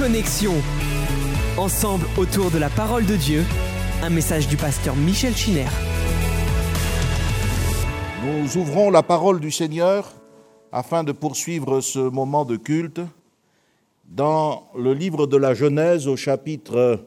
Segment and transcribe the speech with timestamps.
[0.00, 0.54] Connexion.
[1.58, 3.44] Ensemble autour de la parole de Dieu,
[4.02, 5.66] un message du pasteur Michel Chiner.
[8.24, 10.10] Nous ouvrons la parole du Seigneur
[10.72, 13.02] afin de poursuivre ce moment de culte
[14.08, 17.04] dans le livre de la Genèse au chapitre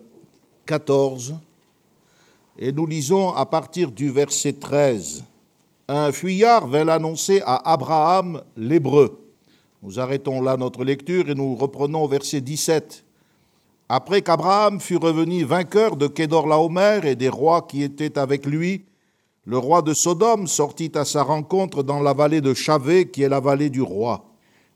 [0.68, 1.34] 14
[2.60, 5.23] et nous lisons à partir du verset 13.
[5.88, 9.23] Un fuyard vint l'annoncer à Abraham l'Hébreu.
[9.84, 13.04] Nous arrêtons là notre lecture et nous reprenons au verset 17.
[13.89, 18.86] Après qu'Abraham fut revenu vainqueur de Kédorlaomer et des rois qui étaient avec lui,
[19.46, 23.29] le roi de Sodome sortit à sa rencontre dans la vallée de Chavé, qui est
[23.29, 24.24] la vallée du roi.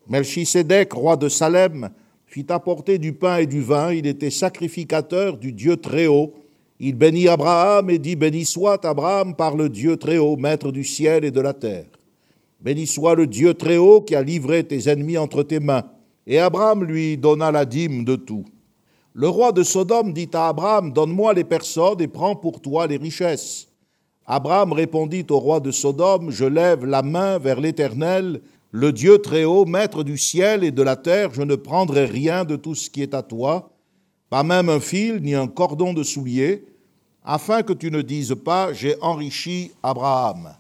[0.10, 1.90] Melchisédek, roi de Salem,
[2.26, 3.94] fit apporter du pain et du vin.
[3.94, 6.34] Il était sacrificateur du Dieu Très-Haut.
[6.82, 11.24] Il bénit Abraham et dit Béni soit Abraham par le Dieu Très-Haut, maître du ciel
[11.24, 11.97] et de la terre.
[12.60, 15.84] Béni soit le Dieu Très-Haut qui a livré tes ennemis entre tes mains.
[16.26, 18.46] Et Abraham lui donna la dîme de tout.
[19.14, 22.98] Le roi de Sodome dit à Abraham Donne-moi les personnes et prends pour toi les
[22.98, 23.68] richesses.
[24.26, 29.66] Abraham répondit au roi de Sodome Je lève la main vers l'Éternel, le Dieu Très-Haut,
[29.66, 33.02] maître du ciel et de la terre, je ne prendrai rien de tout ce qui
[33.02, 33.72] est à toi,
[34.30, 36.66] pas même un fil ni un cordon de soulier,
[37.24, 40.54] afin que tu ne dises pas J'ai enrichi Abraham.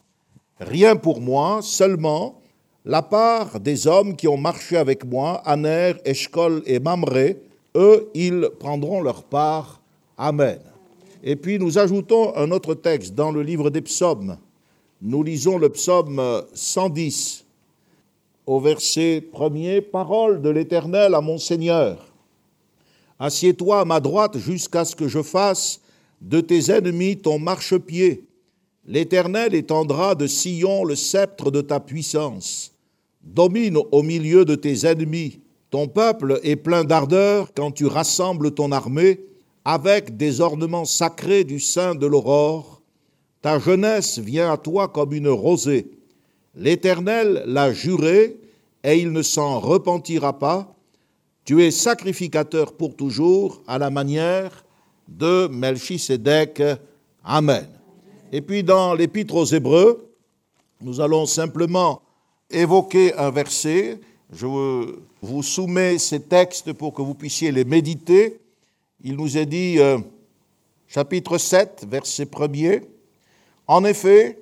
[0.59, 2.41] Rien pour moi, seulement
[2.86, 7.38] la part des hommes qui ont marché avec moi, Aner, Eshkol et Mamré,
[7.75, 9.81] eux, ils prendront leur part.
[10.17, 10.59] Amen.
[11.23, 14.38] Et puis nous ajoutons un autre texte dans le livre des psaumes.
[15.02, 16.22] Nous lisons le psaume
[16.53, 17.45] 110
[18.45, 22.08] au verset premier, Parole de l'Éternel à mon Seigneur.
[23.19, 25.81] Assieds-toi à ma droite jusqu'à ce que je fasse
[26.22, 28.23] de tes ennemis ton marchepied.
[28.88, 32.71] L'Éternel étendra de Sion le sceptre de ta puissance.
[33.21, 35.41] Domine au milieu de tes ennemis.
[35.69, 39.19] Ton peuple est plein d'ardeur quand tu rassembles ton armée
[39.66, 42.81] avec des ornements sacrés du sein de l'aurore.
[43.41, 45.91] Ta jeunesse vient à toi comme une rosée.
[46.56, 48.39] L'Éternel l'a juré
[48.85, 50.73] et il ne s'en repentira pas.
[51.44, 54.63] Tu es sacrificateur pour toujours à la manière
[55.09, 56.63] de Melchisédek.
[57.25, 57.76] Amen.
[58.31, 60.13] Et puis dans l'Épître aux Hébreux,
[60.81, 62.01] nous allons simplement
[62.49, 63.99] évoquer un verset.
[64.33, 64.45] Je
[65.21, 68.41] vous soumets ces textes pour que vous puissiez les méditer.
[69.01, 69.97] Il nous est dit, euh,
[70.88, 72.83] chapitre 7, verset 1er,
[73.65, 74.39] En effet,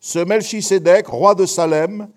[0.00, 2.08] ce Melchisédek, roi de Salem,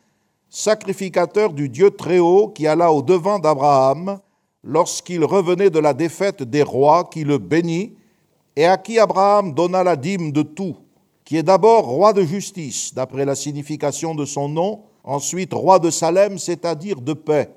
[0.50, 4.19] sacrificateur du Dieu Très-Haut, qui alla au devant d'Abraham
[4.63, 7.94] lorsqu'il revenait de la défaite des rois, qui le bénit,
[8.56, 10.76] et à qui Abraham donna la dîme de tout,
[11.24, 15.90] qui est d'abord roi de justice, d'après la signification de son nom, ensuite roi de
[15.90, 17.50] Salem, c'est-à-dire de paix,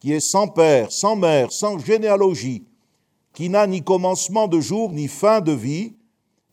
[0.00, 2.64] qui est sans père, sans mère, sans généalogie,
[3.32, 5.94] qui n'a ni commencement de jour ni fin de vie,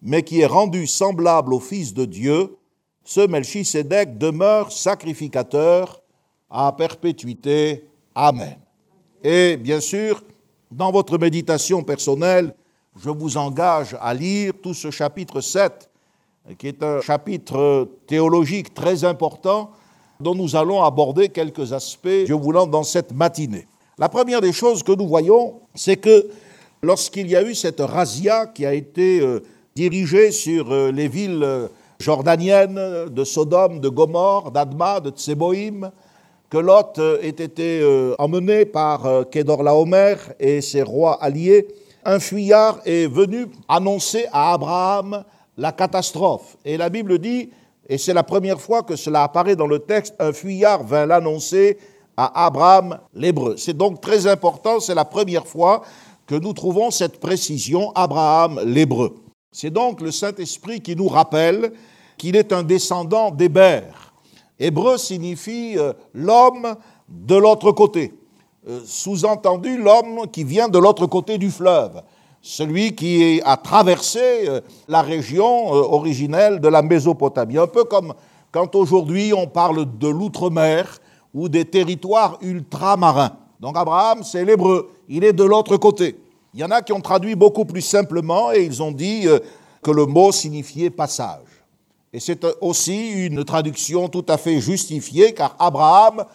[0.01, 2.57] mais qui est rendu semblable au Fils de Dieu,
[3.03, 6.01] ce Melchisédek demeure sacrificateur
[6.49, 7.85] à perpétuité.
[8.15, 8.57] Amen.
[9.23, 10.23] Et bien sûr,
[10.71, 12.55] dans votre méditation personnelle,
[12.99, 15.89] je vous engage à lire tout ce chapitre 7,
[16.57, 19.71] qui est un chapitre théologique très important,
[20.19, 23.67] dont nous allons aborder quelques aspects, Dieu voulant, dans cette matinée.
[23.97, 26.27] La première des choses que nous voyons, c'est que
[26.81, 29.41] lorsqu'il y a eu cette razzia qui a été euh,
[29.75, 31.67] dirigée sur euh, les villes euh,
[31.99, 35.91] jordaniennes de Sodome, de Gomorre, d'Adma, de Tseboïm,
[36.49, 37.81] que Lot ait été
[38.19, 41.65] emmené par Kedorlaomer et ses rois alliés,
[42.05, 45.23] un fuyard est venu annoncer à Abraham
[45.57, 46.57] la catastrophe.
[46.65, 47.49] Et la Bible dit,
[47.87, 51.77] et c'est la première fois que cela apparaît dans le texte, un fuyard vint l'annoncer
[52.17, 53.55] à Abraham l'Hébreu.
[53.57, 55.81] C'est donc très important, c'est la première fois
[56.25, 59.15] que nous trouvons cette précision, Abraham l'Hébreu.
[59.51, 61.73] C'est donc le Saint-Esprit qui nous rappelle
[62.17, 64.13] qu'il est un descendant d'Hébert.
[64.59, 66.75] Hébreu signifie euh, l'homme
[67.09, 68.13] de l'autre côté.
[68.67, 72.03] Euh, sous-entendu, l'homme qui vient de l'autre côté du fleuve,
[72.43, 77.57] celui qui a traversé euh, la région originelle de la Mésopotamie.
[77.57, 78.13] Un peu comme
[78.51, 80.99] quand aujourd'hui on parle de l'outre-mer
[81.33, 83.31] ou des territoires ultramarins.
[83.59, 86.19] Donc Abraham, c'est l'hébreu, il est de l'autre côté.
[86.53, 89.39] Il y en a qui ont traduit beaucoup plus simplement et ils ont dit euh,
[89.81, 91.47] que le mot signifiait passage.
[92.13, 96.25] Et c'est aussi une traduction tout à fait justifiée car Abraham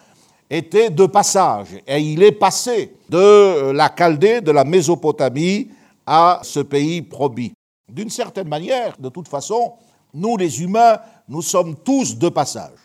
[0.49, 5.69] était de passage et il est passé de la Chaldée, de la Mésopotamie
[6.07, 7.53] à ce pays promis.
[7.89, 9.75] D'une certaine manière, de toute façon,
[10.15, 10.99] nous les humains,
[11.29, 12.79] nous sommes tous de passage.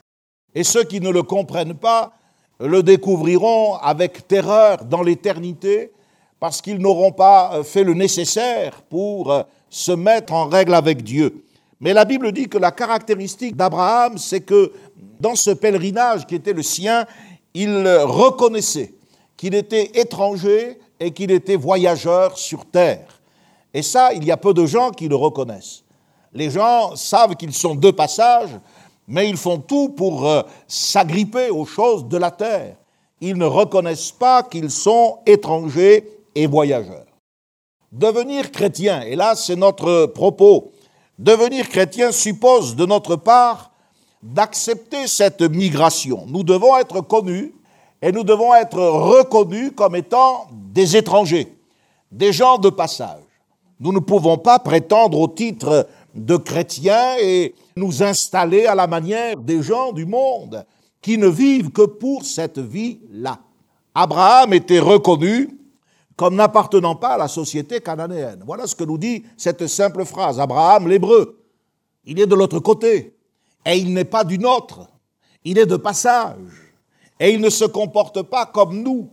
[0.54, 2.14] Et ceux qui ne le comprennent pas
[2.60, 5.92] le découvriront avec terreur dans l'éternité,
[6.40, 11.04] parce qu'ils n'auront pas euh, fait le nécessaire pour euh, se mettre en règle avec
[11.04, 11.44] Dieu.
[11.80, 14.72] Mais la Bible dit que la caractéristique d'Abraham, c'est que
[15.20, 17.06] dans ce pèlerinage qui était le sien,
[17.54, 18.94] il reconnaissait
[19.38, 23.22] qu'il était étranger et qu'il était voyageur sur terre.
[23.74, 25.84] Et ça, il y a peu de gens qui le reconnaissent.
[26.34, 28.50] Les gens savent qu'ils sont de passage,
[29.08, 32.76] mais ils font tout pour euh, s'agripper aux choses de la terre.
[33.20, 37.06] Ils ne reconnaissent pas qu'ils sont étrangers et voyageurs.
[37.92, 40.72] Devenir chrétien, et là c'est notre propos,
[41.20, 43.71] devenir chrétien suppose de notre part
[44.24, 46.26] d'accepter cette migration.
[46.28, 47.54] Nous devons être connus
[48.02, 51.56] et nous devons être reconnus comme étant des étrangers,
[52.12, 53.22] des gens de passage.
[53.80, 59.38] Nous ne pouvons pas prétendre au titre de chrétiens et nous installer à la manière
[59.38, 60.66] des gens du monde
[61.02, 63.40] qui ne vivent que pour cette vie-là.
[63.96, 65.58] Abraham était reconnu
[66.16, 68.44] comme n'appartenant pas à la société cananéenne.
[68.46, 70.40] Voilà ce que nous dit cette simple phrase.
[70.40, 71.40] Abraham, l'hébreu,
[72.06, 73.16] il est de l'autre côté,
[73.66, 74.88] et il n'est pas du nôtre,
[75.44, 76.38] il est de passage,
[77.20, 79.10] et il ne se comporte pas comme nous.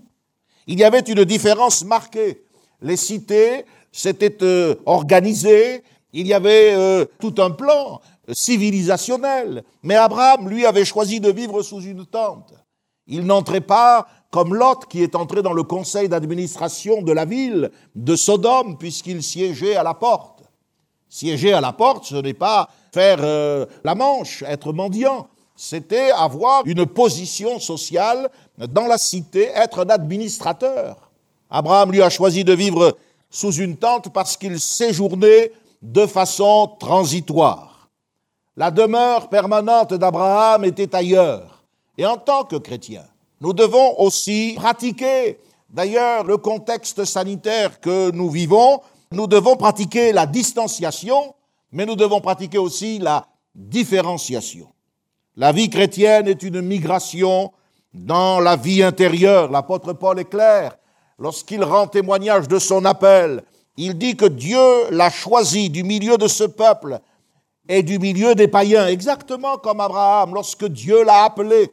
[0.66, 2.42] Il y avait une différence marquée.
[2.80, 8.00] Les cités s'étaient euh, organisées, il y avait euh, tout un plan
[8.30, 12.54] civilisationnel, mais Abraham, lui, avait choisi de vivre sous une tente.
[13.06, 17.70] Il n'entrait pas comme Lot qui est entré dans le conseil d'administration de la ville
[17.94, 20.42] de Sodome puisqu'il siégeait à la porte.
[21.08, 25.28] Siéger à la porte, ce n'est pas faire euh, la manche, être mendiant.
[25.56, 31.10] C'était avoir une position sociale dans la cité, être un administrateur.
[31.50, 32.96] Abraham lui a choisi de vivre
[33.30, 35.52] sous une tente parce qu'il séjournait
[35.82, 37.88] de façon transitoire.
[38.56, 41.64] La demeure permanente d'Abraham était ailleurs.
[41.96, 43.04] Et en tant que chrétien,
[43.40, 45.38] nous devons aussi pratiquer,
[45.70, 48.80] d'ailleurs, le contexte sanitaire que nous vivons,
[49.12, 51.34] nous devons pratiquer la distanciation,
[51.72, 54.68] mais nous devons pratiquer aussi la différenciation.
[55.36, 57.52] La vie chrétienne est une migration
[57.94, 59.50] dans la vie intérieure.
[59.50, 60.76] L'apôtre Paul est clair
[61.18, 63.42] lorsqu'il rend témoignage de son appel.
[63.76, 66.98] Il dit que Dieu l'a choisi du milieu de ce peuple
[67.68, 71.70] et du milieu des païens, exactement comme Abraham, lorsque Dieu l'a appelé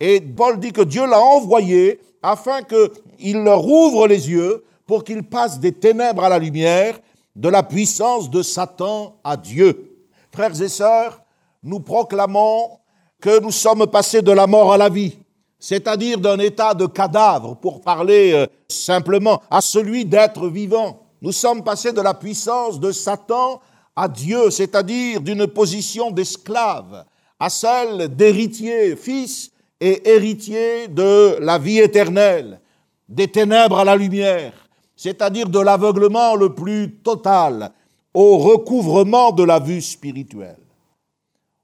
[0.00, 5.22] et Paul dit que Dieu l'a envoyé afin qu'il leur ouvre les yeux pour qu'ils
[5.22, 6.98] passent des ténèbres à la lumière,
[7.38, 9.96] de la puissance de Satan à Dieu.
[10.32, 11.22] Frères et sœurs,
[11.62, 12.80] nous proclamons
[13.20, 15.16] que nous sommes passés de la mort à la vie,
[15.60, 21.06] c'est-à-dire d'un état de cadavre, pour parler euh, simplement, à celui d'être vivant.
[21.22, 23.60] Nous sommes passés de la puissance de Satan
[23.94, 27.04] à Dieu, c'est-à-dire d'une position d'esclave
[27.38, 32.60] à celle d'héritier, fils et héritier de la vie éternelle,
[33.08, 34.67] des ténèbres à la lumière,
[34.98, 37.70] c'est-à-dire de l'aveuglement le plus total
[38.12, 40.58] au recouvrement de la vue spirituelle.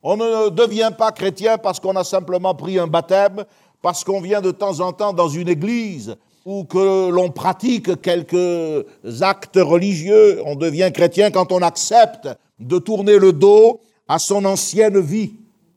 [0.04, 3.44] On ne devient pas chrétien parce qu'on a simplement pris un baptême,
[3.82, 8.86] parce qu'on vient de temps en temps dans une église ou que l'on pratique quelques
[9.20, 10.40] actes religieux.
[10.46, 12.28] On devient chrétien quand on accepte
[12.60, 15.32] de tourner le dos à son ancienne vie,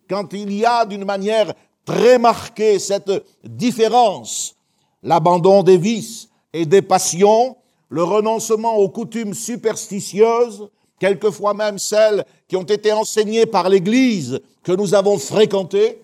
[0.07, 1.53] quand il y a d'une manière
[1.85, 3.11] très marqué cette
[3.43, 4.55] différence,
[5.01, 7.55] l'abandon des vices et des passions,
[7.89, 10.67] le renoncement aux coutumes superstitieuses,
[10.99, 16.01] quelquefois même celles qui ont été enseignées par l'Église que nous avons fréquentées,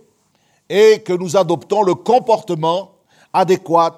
[0.69, 2.91] et que nous adoptons le comportement
[3.33, 3.97] adéquat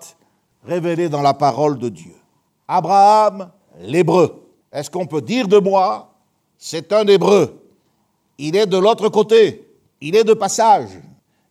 [0.63, 2.15] révélé dans la parole de Dieu.
[2.67, 4.41] Abraham, l'hébreu.
[4.71, 6.13] Est-ce qu'on peut dire de moi,
[6.57, 7.61] c'est un hébreu
[8.37, 9.67] Il est de l'autre côté,
[9.99, 10.89] il est de passage.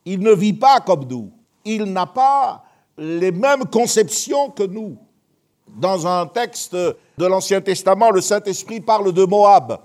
[0.06, 1.30] Il ne vit pas comme nous.
[1.64, 2.64] Il n'a pas
[2.98, 4.96] les mêmes conceptions que nous.
[5.76, 9.78] Dans un texte de l'Ancien Testament, le Saint-Esprit parle de Moab.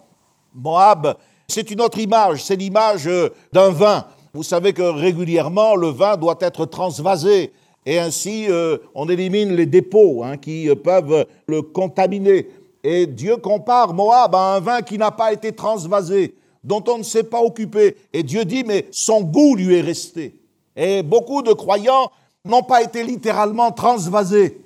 [0.53, 1.15] Moab,
[1.47, 3.09] c'est une autre image, c'est l'image
[3.51, 4.05] d'un vin.
[4.33, 7.51] Vous savez que régulièrement, le vin doit être transvasé
[7.85, 12.47] et ainsi euh, on élimine les dépôts hein, qui peuvent le contaminer.
[12.83, 17.03] Et Dieu compare Moab à un vin qui n'a pas été transvasé dont on ne
[17.03, 17.95] s'est pas occupé.
[18.13, 20.35] Et Dieu dit, mais son goût lui est resté.
[20.75, 22.11] Et beaucoup de croyants
[22.46, 24.62] n'ont pas été littéralement transvasés.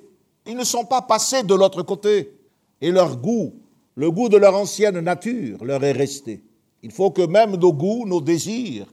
[0.46, 2.32] Ils ne sont pas passés de l'autre côté.
[2.80, 3.54] Et leur goût,
[3.94, 6.42] le goût de leur ancienne nature leur est resté.
[6.82, 8.86] Il faut que même nos goûts, nos désirs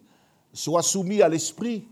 [0.54, 1.86] soient soumis à l'esprit.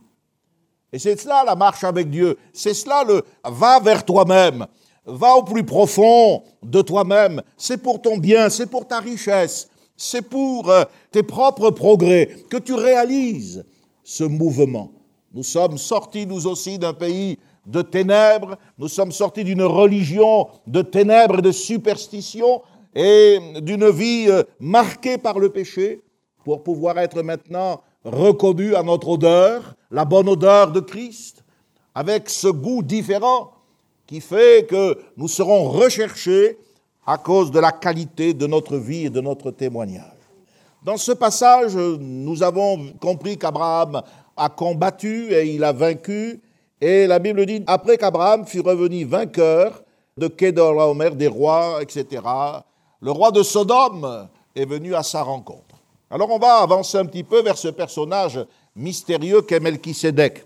[0.91, 2.37] Et c'est cela la marche avec Dieu.
[2.53, 4.65] C'est cela le va vers toi-même.
[5.05, 7.41] Va au plus profond de toi-même.
[7.57, 12.57] C'est pour ton bien, c'est pour ta richesse, c'est pour euh, tes propres progrès que
[12.57, 13.65] tu réalises
[14.03, 14.91] ce mouvement.
[15.33, 20.81] Nous sommes sortis, nous aussi, d'un pays de ténèbres, nous sommes sortis d'une religion de
[20.81, 22.61] ténèbres et de superstition
[22.95, 26.01] et d'une vie euh, marquée par le péché
[26.43, 31.43] pour pouvoir être maintenant reconnus à notre odeur, la bonne odeur de Christ,
[31.93, 33.51] avec ce goût différent
[34.07, 36.57] qui fait que nous serons recherchés
[37.05, 40.13] à cause de la qualité de notre vie et de notre témoignage.
[40.83, 44.01] Dans ce passage, nous avons compris qu'Abraham
[44.39, 46.41] a combattu et il a vaincu.
[46.81, 49.83] Et la Bible dit, après qu'Abraham fut revenu vainqueur
[50.17, 52.21] de Kedorlaomer, des rois, etc.,
[53.01, 55.75] le roi de Sodome est venu à sa rencontre.
[56.09, 58.39] Alors on va avancer un petit peu vers ce personnage
[58.75, 60.43] mystérieux qu'est Melchisédek.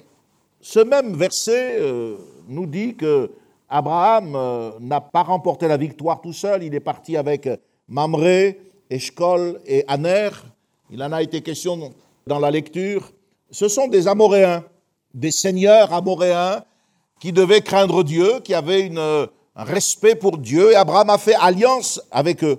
[0.60, 3.32] Ce même verset euh, nous dit que
[3.70, 7.48] Abraham euh, n'a pas remporté la victoire tout seul, il est parti avec
[7.88, 8.60] Mamré,
[8.90, 10.30] Eshkol et Aner.
[10.92, 11.94] Il en a été question
[12.28, 13.13] dans la lecture.
[13.54, 14.64] Ce sont des Amoréens,
[15.14, 16.64] des seigneurs amoréens
[17.20, 22.02] qui devaient craindre Dieu, qui avaient un respect pour Dieu, et Abraham a fait alliance
[22.10, 22.58] avec eux.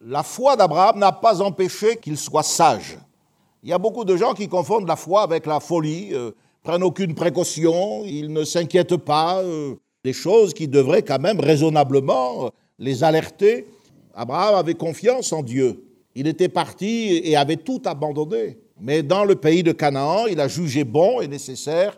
[0.00, 2.98] La foi d'Abraham n'a pas empêché qu'il soit sage.
[3.62, 6.32] Il y a beaucoup de gens qui confondent la foi avec la folie, euh,
[6.64, 12.50] prennent aucune précaution, ils ne s'inquiètent pas euh, des choses qui devraient quand même raisonnablement
[12.80, 13.68] les alerter.
[14.16, 15.84] Abraham avait confiance en Dieu.
[16.16, 18.58] Il était parti et avait tout abandonné.
[18.80, 21.96] Mais dans le pays de Canaan, il a jugé bon et nécessaire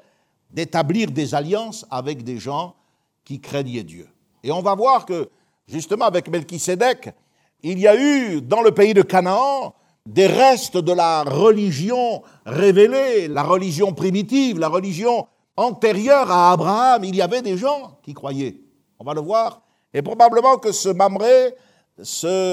[0.51, 2.75] d'établir des alliances avec des gens
[3.25, 4.09] qui craignaient Dieu.
[4.43, 5.29] Et on va voir que,
[5.67, 7.11] justement, avec Melchisédek,
[7.63, 9.75] il y a eu dans le pays de Canaan
[10.07, 17.05] des restes de la religion révélée, la religion primitive, la religion antérieure à Abraham.
[17.05, 18.61] Il y avait des gens qui croyaient.
[18.99, 19.61] On va le voir.
[19.93, 21.55] Et probablement que ce Mamré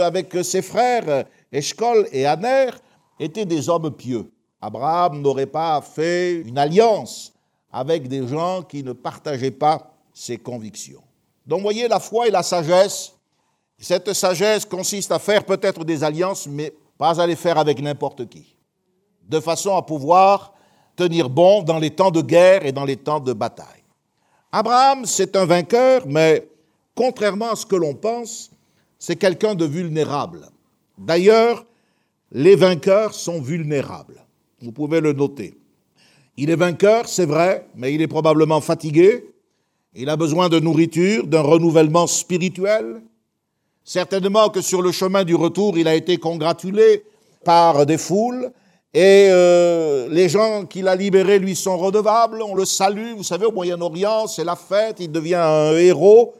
[0.03, 2.71] avec ses frères Eshkol et Aner,
[3.19, 4.31] étaient des hommes pieux.
[4.61, 7.33] Abraham n'aurait pas fait une alliance
[7.71, 11.03] avec des gens qui ne partageaient pas ses convictions.
[11.45, 13.13] Donc, voyez, la foi et la sagesse,
[13.77, 18.27] cette sagesse consiste à faire peut-être des alliances, mais pas à les faire avec n'importe
[18.29, 18.55] qui,
[19.27, 20.53] de façon à pouvoir
[20.95, 23.83] tenir bon dans les temps de guerre et dans les temps de bataille.
[24.51, 26.47] Abraham, c'est un vainqueur, mais
[26.95, 28.49] contrairement à ce que l'on pense,
[28.97, 30.47] c'est quelqu'un de vulnérable.
[30.97, 31.65] D'ailleurs,
[32.31, 34.25] les vainqueurs sont vulnérables.
[34.61, 35.57] Vous pouvez le noter.
[36.37, 39.25] Il est vainqueur, c'est vrai, mais il est probablement fatigué.
[39.93, 43.01] Il a besoin de nourriture, d'un renouvellement spirituel.
[43.83, 47.03] Certainement que sur le chemin du retour, il a été congratulé
[47.43, 48.51] par des foules
[48.95, 52.41] et euh, les gens qu'il a libérés lui sont redevables.
[52.41, 53.13] On le salue.
[53.17, 55.01] Vous savez, au Moyen-Orient, c'est la fête.
[55.01, 56.33] Il devient un héros.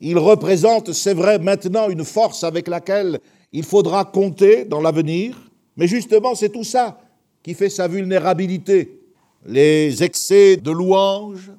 [0.00, 3.20] Il représente, c'est vrai, maintenant une force avec laquelle
[3.52, 5.36] il faudra compter dans l'avenir,
[5.76, 7.00] mais justement c'est tout ça
[7.42, 9.00] qui fait sa vulnérabilité.
[9.44, 11.50] Les excès de louange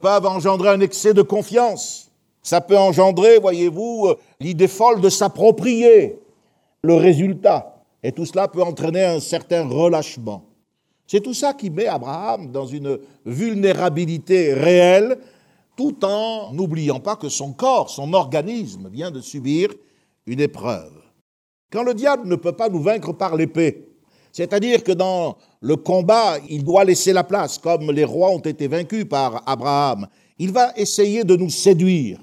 [0.00, 2.10] peuvent engendrer un excès de confiance.
[2.42, 6.18] Ça peut engendrer, voyez-vous, l'idée folle de s'approprier
[6.82, 7.76] le résultat.
[8.02, 10.44] Et tout cela peut entraîner un certain relâchement.
[11.06, 15.18] C'est tout ça qui met Abraham dans une vulnérabilité réelle
[15.76, 19.70] tout en n'oubliant pas que son corps, son organisme vient de subir
[20.26, 21.01] une épreuve.
[21.72, 23.88] Quand le diable ne peut pas nous vaincre par l'épée,
[24.30, 28.68] c'est-à-dire que dans le combat, il doit laisser la place, comme les rois ont été
[28.68, 30.06] vaincus par Abraham,
[30.38, 32.18] il va essayer de nous séduire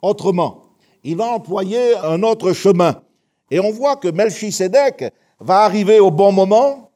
[0.00, 0.62] autrement.
[1.04, 3.02] Il va employer un autre chemin.
[3.50, 6.90] Et on voit que Melchisedec va arriver au bon moment,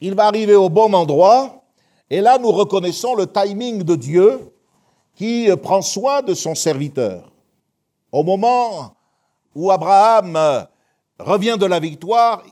[0.00, 1.62] il va arriver au bon endroit,
[2.08, 4.40] et là nous reconnaissons le timing de Dieu
[5.14, 7.30] qui prend soin de son serviteur.
[8.10, 8.94] Au moment
[9.54, 10.66] où Abraham
[11.18, 12.42] revient de la victoire,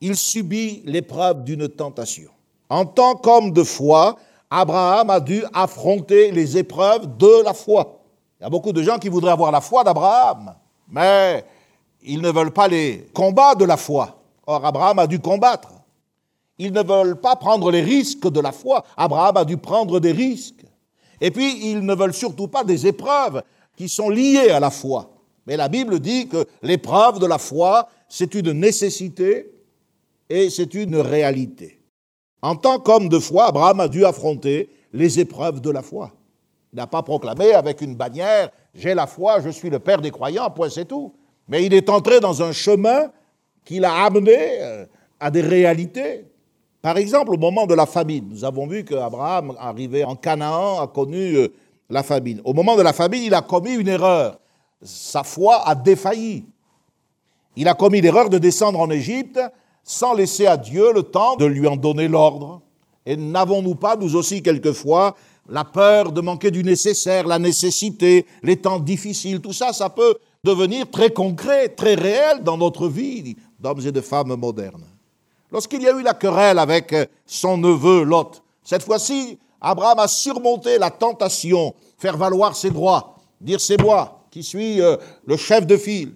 [0.00, 2.30] il subit l'épreuve d'une tentation.
[2.68, 4.16] En tant qu'homme de foi,
[4.50, 8.00] Abraham a dû affronter les épreuves de la foi.
[8.38, 10.54] Il y a beaucoup de gens qui voudraient avoir la foi d'Abraham,
[10.88, 11.44] mais
[12.02, 14.18] ils ne veulent pas les combats de la foi.
[14.46, 15.70] Or, Abraham a dû combattre.
[16.58, 18.84] Ils ne veulent pas prendre les risques de la foi.
[18.96, 20.64] Abraham a dû prendre des risques.
[21.20, 23.42] Et puis, ils ne veulent surtout pas des épreuves
[23.76, 25.10] qui sont liées à la foi.
[25.46, 29.50] Mais la Bible dit que l'épreuve de la foi, c'est une nécessité
[30.30, 31.80] et c'est une réalité.
[32.42, 36.12] En tant qu'homme de foi, Abraham a dû affronter les épreuves de la foi.
[36.72, 40.12] Il n'a pas proclamé avec une bannière J'ai la foi, je suis le père des
[40.12, 41.12] croyants, point c'est tout.
[41.48, 43.10] Mais il est entré dans un chemin
[43.64, 44.86] qui l'a amené euh,
[45.18, 46.24] à des réalités
[46.82, 50.86] par exemple, au moment de la famine, nous avons vu qu'Abraham, arrivé en Canaan, a
[50.86, 51.48] connu euh,
[51.88, 52.42] la famine.
[52.44, 54.38] Au moment de la famine, il a commis une erreur.
[54.82, 56.44] Sa foi a défailli.
[57.56, 59.40] Il a commis l'erreur de descendre en Égypte
[59.82, 62.62] sans laisser à Dieu le temps de lui en donner l'ordre.
[63.06, 65.14] Et n'avons-nous pas, nous aussi, quelquefois,
[65.48, 70.16] la peur de manquer du nécessaire, la nécessité, les temps difficiles, tout ça, ça peut
[70.42, 74.84] devenir très concret, très réel dans notre vie d'hommes et de femmes modernes.
[75.52, 76.94] Lorsqu'il y a eu la querelle avec
[77.26, 83.60] son neveu Lot, cette fois-ci, Abraham a surmonté la tentation, faire valoir ses droits, dire
[83.60, 84.96] c'est moi qui suis euh,
[85.26, 86.14] le chef de file.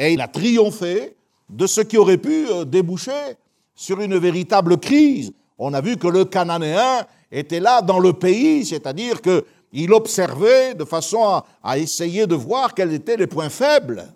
[0.00, 1.14] Et il a triomphé
[1.50, 3.36] de ce qui aurait pu euh, déboucher
[3.74, 5.30] sur une véritable crise.
[5.58, 10.86] On a vu que le Cananéen était là dans le pays, c'est-à-dire qu'il observait de
[10.86, 14.06] façon à, essayer de voir quels étaient les points faibles.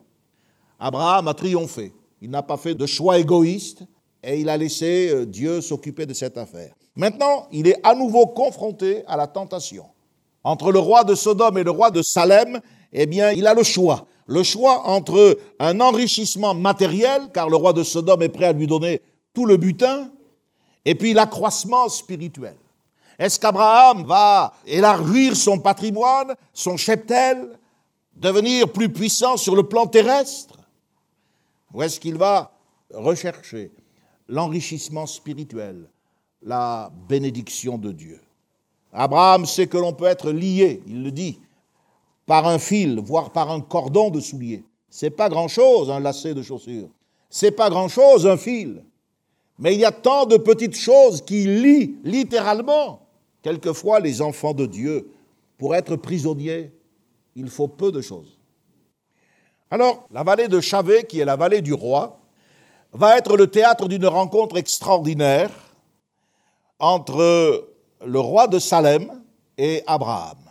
[0.80, 1.92] Abraham a triomphé.
[2.22, 3.82] Il n'a pas fait de choix égoïste
[4.22, 6.72] et il a laissé euh, Dieu s'occuper de cette affaire.
[6.96, 9.84] Maintenant, il est à nouveau confronté à la tentation.
[10.42, 12.58] Entre le roi de Sodome et le roi de Salem,
[12.90, 14.06] eh bien, il a le choix.
[14.26, 18.66] Le choix entre un enrichissement matériel, car le roi de Sodome est prêt à lui
[18.66, 19.02] donner
[19.34, 20.10] tout le butin,
[20.84, 22.56] et puis l'accroissement spirituel.
[23.18, 27.58] Est-ce qu'Abraham va élargir son patrimoine, son cheptel,
[28.16, 30.58] devenir plus puissant sur le plan terrestre
[31.72, 32.52] Ou est-ce qu'il va
[32.92, 33.70] rechercher
[34.28, 35.88] l'enrichissement spirituel,
[36.42, 38.20] la bénédiction de Dieu?
[38.92, 41.40] Abraham sait que l'on peut être lié, il le dit,
[42.26, 44.64] par un fil, voire par un cordon de soulier.
[44.88, 46.88] C'est pas grand-chose un lacet de chaussures.
[47.28, 48.84] C'est pas grand-chose un fil.
[49.58, 53.06] Mais il y a tant de petites choses qui lient littéralement
[53.42, 55.10] quelquefois les enfants de Dieu.
[55.58, 56.72] Pour être prisonnier,
[57.36, 58.38] il faut peu de choses.
[59.70, 62.18] Alors, la vallée de Chavé, qui est la vallée du roi,
[62.92, 65.50] va être le théâtre d'une rencontre extraordinaire
[66.78, 67.68] entre
[68.04, 69.22] le roi de Salem
[69.58, 70.43] et Abraham.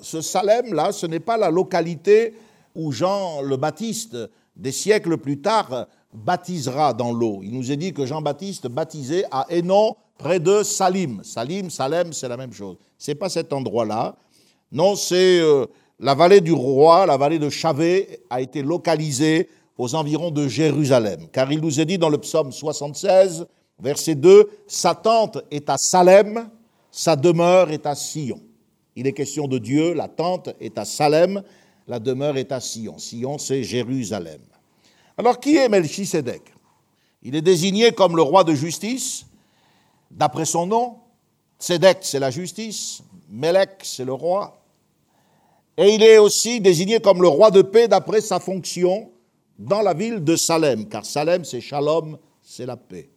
[0.00, 2.34] Ce Salem-là, ce n'est pas la localité
[2.74, 4.16] où Jean le Baptiste,
[4.56, 7.40] des siècles plus tard, baptisera dans l'eau.
[7.42, 11.22] Il nous est dit que Jean-Baptiste baptisait à Hénon, près de Salim.
[11.22, 12.76] Salim, Salem, c'est la même chose.
[12.96, 14.16] Ce n'est pas cet endroit-là.
[14.72, 15.66] Non, c'est euh,
[16.00, 21.28] la vallée du roi, la vallée de Chavé, a été localisée aux environs de Jérusalem.
[21.32, 23.46] Car il nous est dit dans le psaume 76,
[23.80, 26.48] verset 2, Sa tente est à Salem,
[26.90, 28.40] sa demeure est à Sion.
[28.98, 31.44] Il est question de Dieu, la tente est à Salem,
[31.86, 32.98] la demeure est à Sion.
[32.98, 34.40] Sion, c'est Jérusalem.
[35.16, 36.42] Alors, qui est Melchisedec?
[37.22, 39.24] Il est désigné comme le roi de justice,
[40.10, 40.96] d'après son nom.
[41.60, 43.00] Sédek, c'est la justice.
[43.30, 44.60] Melech, c'est le roi.
[45.76, 49.12] Et il est aussi désigné comme le roi de paix d'après sa fonction
[49.60, 53.08] dans la ville de Salem, car Salem, c'est Shalom, c'est la paix.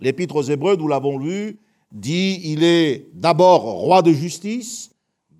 [0.00, 1.58] L'Épître aux Hébreux, nous l'avons lu,
[1.90, 4.90] dit il est d'abord roi de justice,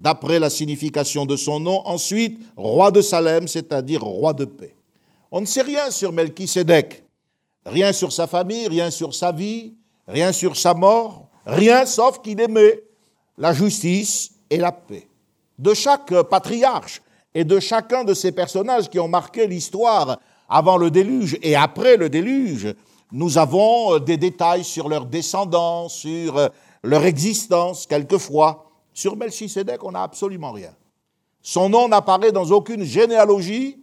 [0.00, 4.74] d'après la signification de son nom, ensuite roi de Salem, c'est-à-dire roi de paix.
[5.30, 7.04] On ne sait rien sur Melchisédek,
[7.66, 9.74] rien sur sa famille, rien sur sa vie,
[10.08, 12.82] rien sur sa mort, rien sauf qu'il aimait
[13.38, 15.06] la justice et la paix.
[15.58, 17.02] De chaque patriarche
[17.34, 21.96] et de chacun de ces personnages qui ont marqué l'histoire avant le déluge et après
[21.96, 22.74] le déluge,
[23.12, 26.50] nous avons des détails sur leur descendants, sur
[26.82, 28.69] leur existence quelquefois.
[28.92, 30.74] Sur Melchisedec, on n'a absolument rien.
[31.42, 33.78] Son nom n'apparaît dans aucune généalogie.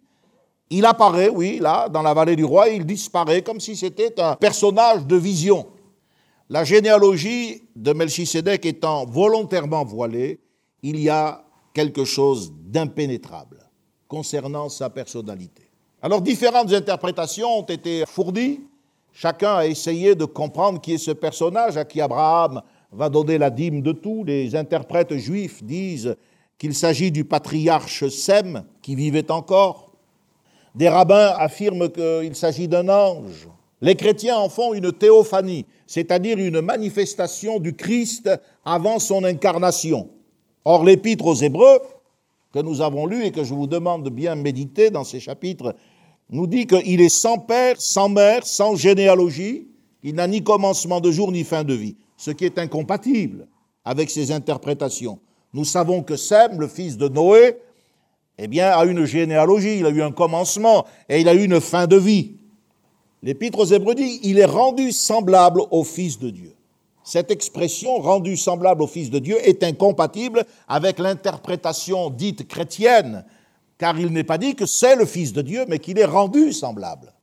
[0.69, 4.35] Il apparaît, oui, là, dans la vallée du roi, il disparaît comme si c'était un
[4.35, 5.67] personnage de vision.
[6.49, 10.39] La généalogie de Melchisedec étant volontairement voilée,
[10.81, 11.43] il y a
[11.73, 13.57] quelque chose d'impénétrable
[14.07, 15.63] concernant sa personnalité.
[16.01, 18.61] Alors différentes interprétations ont été fournies.
[19.11, 22.61] Chacun a essayé de comprendre qui est ce personnage à qui Abraham
[22.97, 24.23] va donner la dîme de tout.
[24.25, 26.15] Les interprètes juifs disent
[26.57, 29.91] qu'il s'agit du patriarche Sem qui vivait encore.
[30.73, 33.47] Des rabbins affirment qu'il s'agit d'un ange.
[33.81, 38.31] Les chrétiens en font une théophanie, c'est-à-dire une manifestation du Christ
[38.65, 40.09] avant son incarnation.
[40.65, 41.79] Or, l'épître aux Hébreux,
[42.51, 45.75] que nous avons lu et que je vous demande de bien méditer dans ces chapitres,
[46.31, 49.67] nous dit qu'il est sans père, sans mère, sans généalogie,
[50.01, 53.47] il n'a ni commencement de jour ni fin de vie ce qui est incompatible
[53.85, 55.19] avec ces interprétations.
[55.53, 57.57] Nous savons que Sem, le fils de Noé,
[58.37, 61.61] eh bien, a une généalogie, il a eu un commencement et il a eu une
[61.61, 62.33] fin de vie.
[63.23, 66.53] L'Épître aux Hébreux dit il est rendu semblable au Fils de Dieu.
[67.03, 73.25] Cette expression rendu semblable au Fils de Dieu est incompatible avec l'interprétation dite chrétienne,
[73.77, 76.51] car il n'est pas dit que c'est le Fils de Dieu, mais qu'il est rendu
[76.51, 77.13] semblable.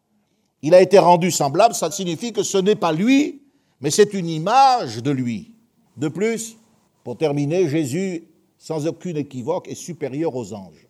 [0.63, 3.44] Il a été rendu semblable, ça signifie que ce n'est pas lui,
[3.85, 5.53] mais c'est une image de lui.
[5.99, 6.57] De plus,
[7.05, 8.25] pour terminer, Jésus,
[8.57, 10.89] sans aucune équivoque, est supérieur aux anges.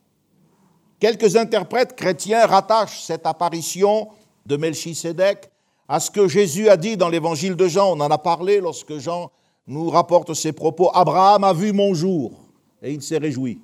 [1.01, 4.11] Quelques interprètes chrétiens rattachent cette apparition
[4.47, 5.51] de Melchisédek
[5.89, 7.97] à ce que Jésus a dit dans l'évangile de Jean.
[7.97, 9.33] On en a parlé lorsque Jean
[9.67, 10.93] nous rapporte ses propos.
[10.95, 12.31] Abraham a vu mon jour.
[12.81, 13.59] et il s'est réjoui.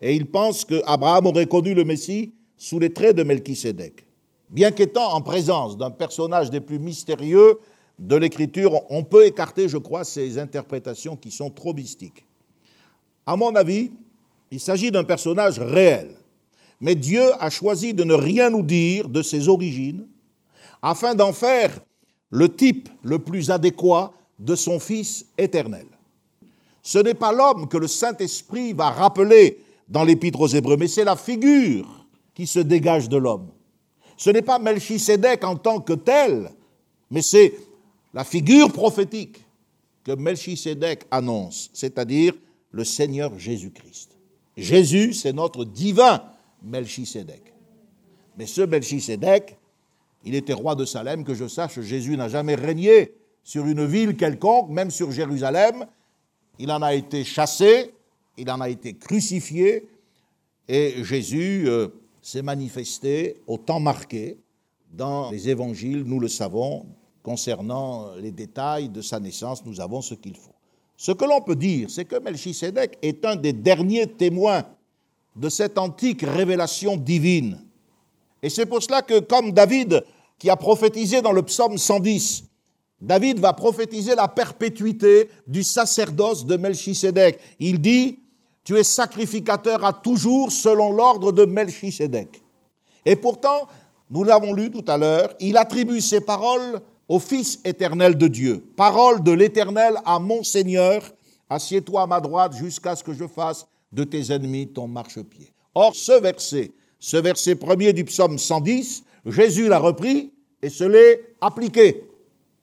[0.00, 4.04] Et il pense qu'Abraham aurait connu le Messie sous les traits de Melchisédek.
[4.50, 7.60] Bien qu'étant en présence d'un personnage des plus mystérieux
[7.98, 12.24] de l'Écriture, on peut écarter, je crois, ces interprétations qui sont trop mystiques.
[13.24, 13.90] À mon avis,
[14.50, 16.10] il s'agit d'un personnage réel,
[16.80, 20.06] mais Dieu a choisi de ne rien nous dire de ses origines
[20.82, 21.80] afin d'en faire
[22.30, 25.86] le type le plus adéquat de son Fils éternel.
[26.82, 31.04] Ce n'est pas l'homme que le Saint-Esprit va rappeler dans l'Épître aux Hébreux, mais c'est
[31.04, 33.48] la figure qui se dégage de l'homme.
[34.16, 36.50] Ce n'est pas Melchisédek en tant que tel,
[37.10, 37.54] mais c'est
[38.14, 39.44] la figure prophétique
[40.04, 42.34] que Melchisédek annonce, c'est-à-dire
[42.70, 44.16] le Seigneur Jésus-Christ.
[44.56, 46.22] Jésus, c'est notre divin
[46.62, 47.52] Melchisédek.
[48.38, 49.56] Mais ce Melchisédek,
[50.24, 53.12] il était roi de Salem, que je sache, Jésus n'a jamais régné
[53.44, 55.86] sur une ville quelconque, même sur Jérusalem.
[56.58, 57.92] Il en a été chassé,
[58.36, 59.88] il en a été crucifié,
[60.68, 61.88] et Jésus euh,
[62.22, 64.36] s'est manifesté au temps marqué
[64.92, 66.86] dans les évangiles, nous le savons,
[67.26, 70.54] concernant les détails de sa naissance, nous avons ce qu'il faut.
[70.96, 74.62] Ce que l'on peut dire, c'est que Melchisédek est un des derniers témoins
[75.34, 77.58] de cette antique révélation divine.
[78.44, 80.04] Et c'est pour cela que, comme David,
[80.38, 82.44] qui a prophétisé dans le psaume 110,
[83.00, 87.40] David va prophétiser la perpétuité du sacerdoce de Melchisédek.
[87.58, 88.20] Il dit,
[88.62, 92.40] tu es sacrificateur à toujours selon l'ordre de Melchisédek.
[93.04, 93.66] Et pourtant,
[94.10, 98.64] nous l'avons lu tout à l'heure, il attribue ces paroles au Fils éternel de Dieu.
[98.76, 101.02] Parole de l'Éternel à mon Seigneur,
[101.48, 105.52] assieds-toi à ma droite jusqu'à ce que je fasse de tes ennemis ton marchepied.
[105.74, 111.34] Or, ce verset, ce verset premier du psaume 110, Jésus l'a repris et se l'est
[111.40, 112.08] appliqué.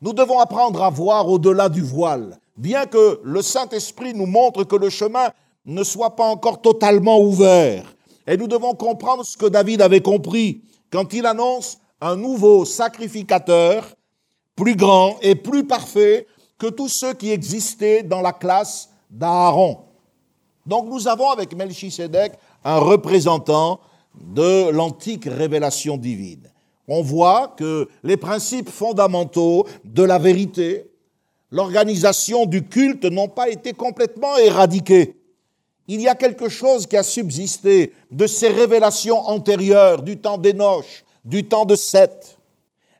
[0.02, 4.76] Nous devons apprendre à voir au-delà du voile, bien que le Saint-Esprit nous montre que
[4.76, 5.30] le chemin
[5.66, 7.96] ne soit pas encore totalement ouvert.
[8.28, 13.96] Et nous devons comprendre ce que David avait compris quand il annonce un nouveau sacrificateur
[14.56, 19.80] plus grand et plus parfait que tous ceux qui existaient dans la classe d'Aaron.
[20.66, 23.80] Donc nous avons avec Melchisedec un représentant
[24.16, 26.50] de l'antique révélation divine.
[26.88, 30.92] On voit que les principes fondamentaux de la vérité,
[31.52, 35.16] l'organisation du culte n'ont pas été complètement éradiqués.
[35.88, 41.04] Il y a quelque chose qui a subsisté de ces révélations antérieures du temps d'Énoch,
[41.26, 42.38] du temps de Seth.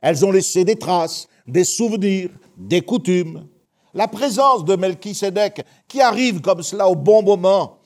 [0.02, 3.46] Elles ont laissé des traces, des souvenirs, des coutumes.
[3.92, 7.78] La présence de Melchisédek, qui arrive comme cela au bon moment,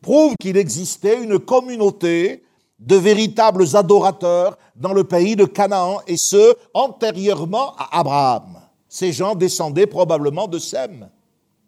[0.00, 2.42] prouve qu'il existait une communauté
[2.78, 8.60] de véritables adorateurs dans le pays de Canaan, et ce, antérieurement à Abraham.
[8.88, 11.08] Ces gens descendaient probablement de Sem.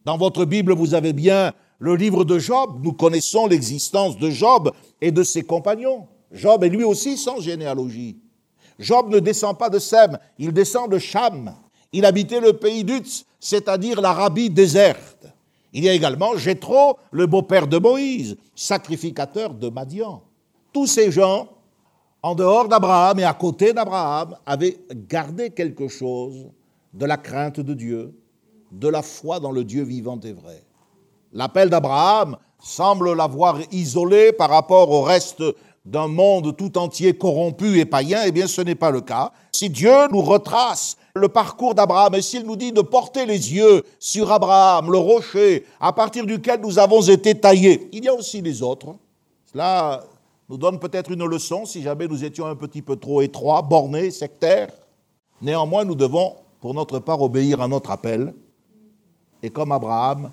[0.04, 2.80] Dans votre Bible, vous avez bien le livre de Job.
[2.82, 6.06] Nous connaissons l'existence de Job et de ses compagnons.
[6.32, 8.18] Job est lui aussi sans généalogie.
[8.78, 11.54] Job ne descend pas de Sem, il descend de Cham.
[11.92, 15.26] Il habitait le pays d'Utz, c'est-à-dire l'Arabie déserte.
[15.72, 20.22] Il y a également Jéthro, le beau-père de Moïse, sacrificateur de Madian.
[20.72, 21.48] Tous ces gens,
[22.22, 26.48] en dehors d'Abraham et à côté d'Abraham, avaient gardé quelque chose
[26.94, 28.14] de la crainte de Dieu,
[28.72, 30.64] de la foi dans le Dieu vivant et vrai.
[31.32, 35.42] L'appel d'Abraham semble l'avoir isolé par rapport au reste
[35.88, 39.32] d'un monde tout entier corrompu et païen, eh bien ce n'est pas le cas.
[39.52, 43.82] Si Dieu nous retrace le parcours d'Abraham et s'il nous dit de porter les yeux
[43.98, 48.42] sur Abraham, le rocher à partir duquel nous avons été taillés, il y a aussi
[48.42, 48.96] les autres.
[49.50, 50.04] Cela
[50.50, 54.10] nous donne peut-être une leçon si jamais nous étions un petit peu trop étroits, bornés,
[54.10, 54.68] sectaires.
[55.40, 58.34] Néanmoins, nous devons, pour notre part, obéir à notre appel
[59.42, 60.32] et comme Abraham,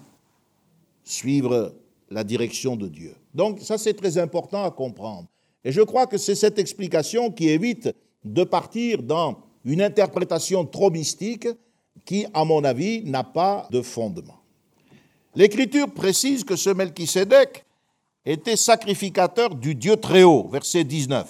[1.06, 1.74] suivre
[2.10, 3.16] la direction de Dieu.
[3.34, 5.28] Donc ça, c'est très important à comprendre.
[5.66, 7.90] Et je crois que c'est cette explication qui évite
[8.24, 11.48] de partir dans une interprétation trop mystique
[12.06, 14.40] qui, à mon avis, n'a pas de fondement.
[15.36, 17.66] L'Écriture précise que ce Melchisédek
[18.26, 21.28] était sacrificateur du Dieu très haut, verset 19.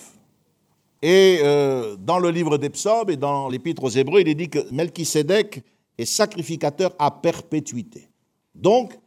[1.02, 4.50] Et euh, dans le livre des psaumes et dans l'épître aux Hébreux, il est dit
[4.50, 5.63] que Melchisédek
[5.98, 8.10] est sacrificateur à perpétuité.
[8.54, 8.98] Donc,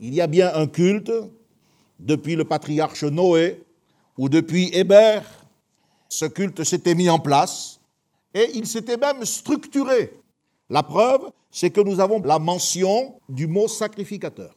[0.00, 1.12] il y a bien un culte
[1.98, 3.65] depuis le patriarche Noé
[4.18, 5.24] ou depuis Hébert,
[6.08, 7.80] ce culte s'était mis en place
[8.34, 10.12] et il s'était même structuré.
[10.68, 14.54] La preuve, c'est que nous avons la mention du mot sacrificateur.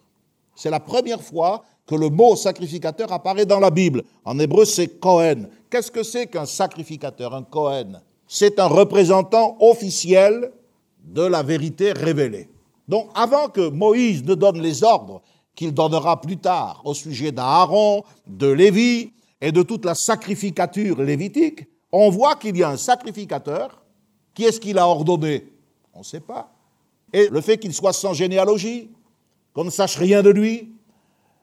[0.56, 4.04] C'est la première fois que le mot sacrificateur apparaît dans la Bible.
[4.26, 5.48] En hébreu, c'est Cohen.
[5.70, 10.52] Qu'est-ce que c'est qu'un sacrificateur, un Cohen C'est un représentant officiel
[11.04, 12.50] de la vérité révélée.
[12.88, 15.22] Donc avant que Moïse ne donne les ordres
[15.56, 19.12] qu'il donnera plus tard au sujet d'Aaron, de Lévi
[19.42, 23.82] et de toute la sacrificature lévitique, on voit qu'il y a un sacrificateur.
[24.34, 25.52] Qui est-ce qu'il a ordonné?
[25.94, 26.54] On ne sait pas.
[27.12, 28.90] Et le fait qu'il soit sans généalogie,
[29.54, 30.74] qu'on ne sache rien de lui,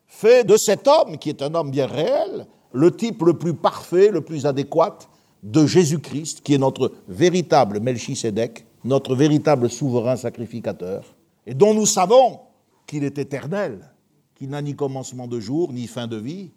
[0.07, 4.11] fait de cet homme, qui est un homme bien réel, le type le plus parfait,
[4.11, 4.99] le plus adéquat
[5.43, 12.41] de Jésus-Christ, qui est notre véritable Melchisédek, notre véritable souverain sacrificateur, et dont nous savons
[12.87, 13.93] qu'il est éternel,
[14.37, 16.51] qu'il n'a ni commencement de jour, ni fin de vie,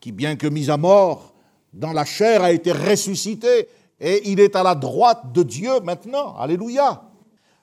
[0.00, 1.34] qui, bien que mis à mort,
[1.72, 3.68] dans la chair a été ressuscité,
[4.00, 6.34] et il est à la droite de Dieu maintenant.
[6.36, 7.02] Alléluia.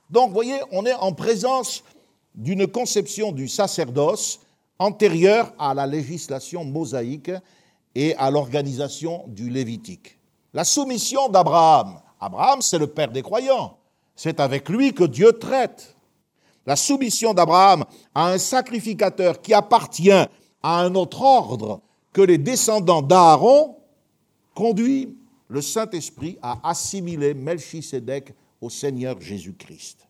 [0.09, 1.83] Donc, voyez, on est en présence
[2.35, 4.39] d'une conception du sacerdoce
[4.79, 7.31] antérieure à la législation mosaïque
[7.95, 10.19] et à l'organisation du Lévitique.
[10.53, 11.99] La soumission d'Abraham.
[12.19, 13.77] Abraham, c'est le père des croyants.
[14.15, 15.95] C'est avec lui que Dieu traite.
[16.65, 20.29] La soumission d'Abraham à un sacrificateur qui appartient à
[20.63, 21.81] un autre ordre
[22.13, 23.77] que les descendants d'Aaron
[24.55, 25.15] conduit
[25.49, 30.07] le Saint-Esprit à assimiler Melchisédek au Seigneur Jésus-Christ.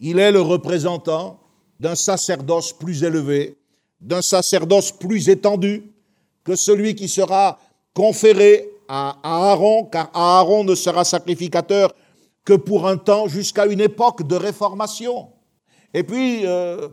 [0.00, 1.40] Il est le représentant
[1.80, 3.56] d'un sacerdoce plus élevé,
[4.00, 5.84] d'un sacerdoce plus étendu
[6.42, 7.58] que celui qui sera
[7.94, 11.94] conféré à Aaron, car Aaron ne sera sacrificateur
[12.44, 15.28] que pour un temps jusqu'à une époque de réformation.
[15.94, 16.88] Et puis, euh,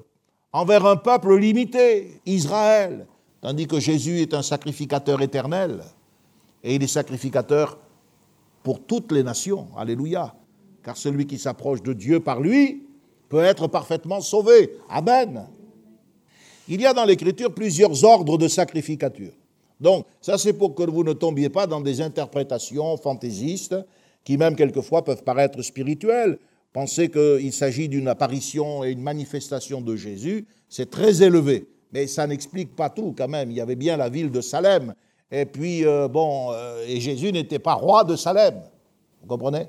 [0.54, 3.08] envers un peuple limité, Israël,
[3.41, 5.82] tandis que Jésus est un sacrificateur éternel,
[6.63, 7.77] et il est sacrificateur
[8.63, 9.67] pour toutes les nations.
[9.75, 10.36] Alléluia.
[10.84, 12.84] Car celui qui s'approche de Dieu par lui
[13.30, 14.77] peut être parfaitement sauvé.
[14.89, 15.47] Amen.
[16.67, 19.34] Il y a dans l'Écriture plusieurs ordres de sacrificature.
[19.80, 23.75] Donc, ça c'est pour que vous ne tombiez pas dans des interprétations fantaisistes
[24.23, 26.38] qui même quelquefois peuvent paraître spirituelles.
[26.71, 31.67] Pensez qu'il s'agit d'une apparition et une manifestation de Jésus, c'est très élevé.
[31.91, 33.51] Mais ça n'explique pas tout quand même.
[33.51, 34.93] Il y avait bien la ville de Salem.
[35.32, 38.62] Et puis, euh, bon, euh, et Jésus n'était pas roi de Salem.
[39.21, 39.67] Vous comprenez?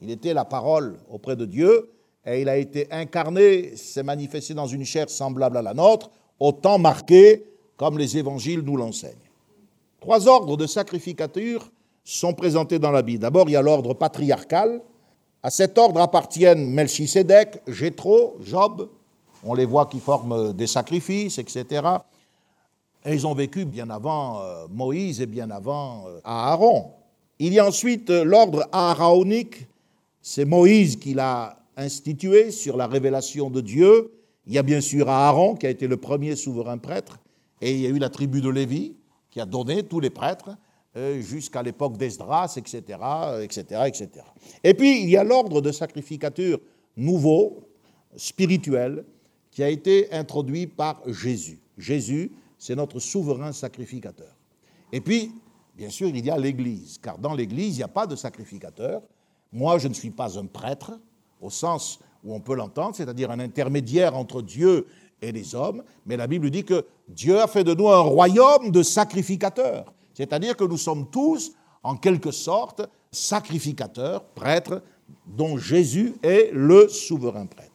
[0.00, 1.90] Il était la parole auprès de Dieu
[2.26, 6.52] et il a été incarné, s'est manifesté dans une chair semblable à la nôtre, au
[6.52, 7.44] temps marqué
[7.76, 9.12] comme les évangiles nous l'enseignent.
[10.00, 11.70] Trois ordres de sacrificature
[12.04, 13.20] sont présentés dans la Bible.
[13.20, 14.80] D'abord, il y a l'ordre patriarcal.
[15.42, 18.88] À cet ordre appartiennent Melchisédek, Jéthro, Job.
[19.44, 21.82] On les voit qui forment des sacrifices, etc.
[23.04, 26.92] Et ils ont vécu bien avant euh, Moïse et bien avant euh, Aaron.
[27.38, 29.66] Il y a ensuite euh, l'ordre aaronique.
[30.22, 34.12] C'est Moïse qui l'a institué sur la révélation de Dieu.
[34.46, 37.18] Il y a bien sûr Aaron qui a été le premier souverain prêtre.
[37.60, 38.96] Et il y a eu la tribu de Lévi
[39.30, 40.56] qui a donné tous les prêtres
[40.96, 42.98] euh, jusqu'à l'époque d'Esdras, etc.,
[43.42, 44.08] etc., etc.
[44.62, 46.60] Et puis, il y a l'ordre de sacrificature
[46.96, 47.64] nouveau,
[48.16, 49.04] spirituel,
[49.54, 51.60] qui a été introduit par Jésus.
[51.78, 54.36] Jésus, c'est notre souverain sacrificateur.
[54.92, 55.32] Et puis,
[55.76, 59.00] bien sûr, il y a l'Église, car dans l'Église, il n'y a pas de sacrificateur.
[59.52, 60.98] Moi, je ne suis pas un prêtre,
[61.40, 64.88] au sens où on peut l'entendre, c'est-à-dire un intermédiaire entre Dieu
[65.22, 68.72] et les hommes, mais la Bible dit que Dieu a fait de nous un royaume
[68.72, 71.52] de sacrificateurs, c'est-à-dire que nous sommes tous,
[71.84, 74.82] en quelque sorte, sacrificateurs, prêtres,
[75.26, 77.73] dont Jésus est le souverain prêtre.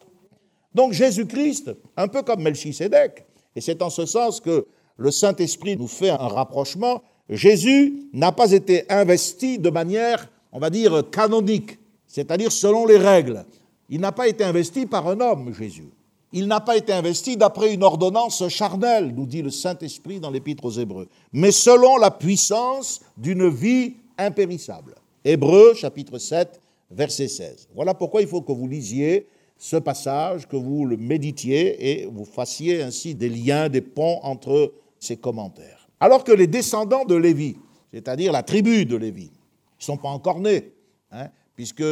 [0.73, 5.87] Donc Jésus-Christ, un peu comme Melchisédek, et c'est en ce sens que le Saint-Esprit nous
[5.87, 12.51] fait un rapprochement, Jésus n'a pas été investi de manière, on va dire, canonique, c'est-à-dire
[12.51, 13.45] selon les règles.
[13.89, 15.89] Il n'a pas été investi par un homme, Jésus.
[16.31, 20.65] Il n'a pas été investi d'après une ordonnance charnelle, nous dit le Saint-Esprit dans l'Épître
[20.65, 24.95] aux Hébreux, mais selon la puissance d'une vie impérissable.
[25.25, 27.69] Hébreux chapitre 7, verset 16.
[27.73, 29.27] Voilà pourquoi il faut que vous lisiez
[29.61, 34.73] ce passage, que vous le méditiez et vous fassiez ainsi des liens, des ponts entre
[34.97, 35.89] ces commentaires.
[35.99, 37.57] Alors que les descendants de Lévi,
[37.93, 40.71] c'est-à-dire la tribu de Lévi, ne sont pas encore nés,
[41.11, 41.83] hein, puisque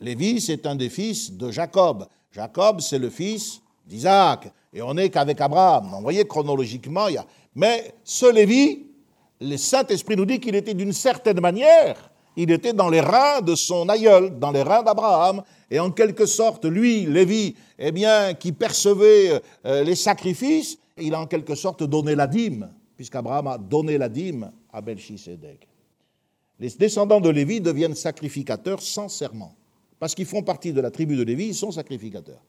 [0.00, 2.06] Lévi, c'est un des fils de Jacob.
[2.30, 5.88] Jacob, c'est le fils d'Isaac, et on n'est qu'avec Abraham.
[5.94, 7.06] vous voyez, chronologiquement.
[7.54, 8.86] Mais ce Lévi,
[9.40, 13.54] le Saint-Esprit nous dit qu'il était d'une certaine manière, il était dans les reins de
[13.54, 18.52] son aïeul, dans les reins d'Abraham, et en quelque sorte, lui, Lévi, eh bien, qui
[18.52, 23.98] percevait euh, les sacrifices, il a en quelque sorte donné la dîme, puisqu'Abraham a donné
[23.98, 25.66] la dîme à Belchisédek.
[26.60, 29.54] Les descendants de Lévi deviennent sacrificateurs sans serment,
[29.98, 32.42] parce qu'ils font partie de la tribu de Lévi, ils sont sacrificateurs.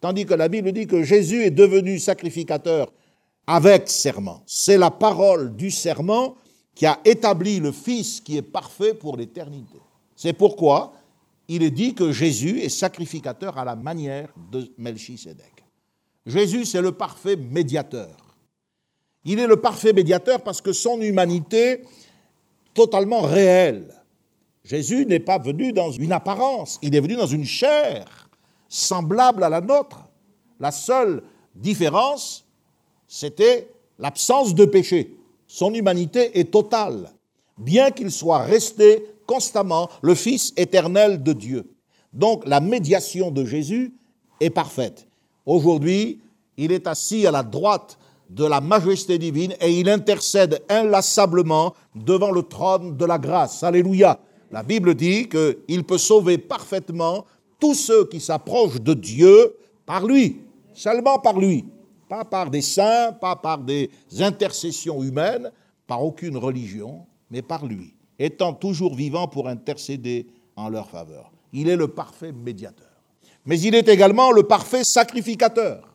[0.00, 2.92] Tandis que la Bible dit que Jésus est devenu sacrificateur
[3.46, 4.42] avec serment.
[4.46, 6.34] C'est la parole du serment
[6.74, 9.78] qui a établi le Fils qui est parfait pour l'éternité.
[10.16, 10.94] C'est pourquoi
[11.48, 15.64] il est dit que Jésus est sacrificateur à la manière de Melchisédek.
[16.24, 18.16] Jésus, c'est le parfait médiateur.
[19.24, 21.82] Il est le parfait médiateur parce que son humanité
[22.74, 23.94] totalement réelle.
[24.64, 28.30] Jésus n'est pas venu dans une apparence, il est venu dans une chair
[28.68, 30.08] semblable à la nôtre.
[30.60, 31.22] La seule
[31.54, 32.46] différence,
[33.08, 35.16] c'était l'absence de péché.
[35.54, 37.10] Son humanité est totale,
[37.58, 41.70] bien qu'il soit resté constamment le Fils éternel de Dieu.
[42.14, 43.92] Donc la médiation de Jésus
[44.40, 45.06] est parfaite.
[45.44, 46.22] Aujourd'hui,
[46.56, 47.98] il est assis à la droite
[48.30, 53.62] de la majesté divine et il intercède inlassablement devant le trône de la grâce.
[53.62, 54.20] Alléluia.
[54.50, 57.26] La Bible dit qu'il peut sauver parfaitement
[57.60, 60.40] tous ceux qui s'approchent de Dieu par lui,
[60.72, 61.66] seulement par lui,
[62.12, 65.50] pas par des saints, pas par des intercessions humaines,
[65.86, 71.32] par aucune religion, mais par lui, étant toujours vivant pour intercéder en leur faveur.
[71.54, 73.00] Il est le parfait médiateur.
[73.46, 75.88] Mais il est également le parfait sacrificateur.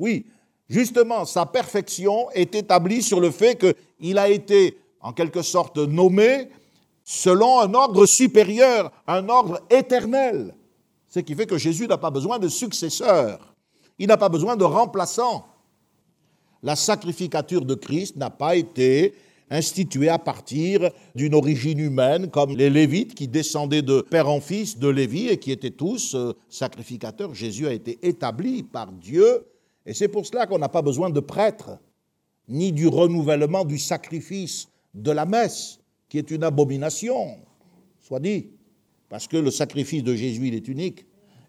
[0.00, 0.26] Oui,
[0.68, 6.48] justement, sa perfection est établie sur le fait qu'il a été, en quelque sorte, nommé
[7.04, 10.52] selon un ordre supérieur, un ordre éternel.
[11.06, 13.54] Ce qui fait que Jésus n'a pas besoin de successeur,
[14.00, 15.46] il n'a pas besoin de remplaçant.
[16.62, 19.14] La sacrificature de Christ n'a pas été
[19.50, 24.78] instituée à partir d'une origine humaine, comme les Lévites qui descendaient de père en fils
[24.78, 27.34] de Lévi et qui étaient tous euh, sacrificateurs.
[27.34, 29.44] Jésus a été établi par Dieu
[29.86, 31.78] et c'est pour cela qu'on n'a pas besoin de prêtres,
[32.48, 37.38] ni du renouvellement du sacrifice de la messe, qui est une abomination,
[38.00, 38.50] soit dit,
[39.08, 41.06] parce que le sacrifice de Jésus, il est unique.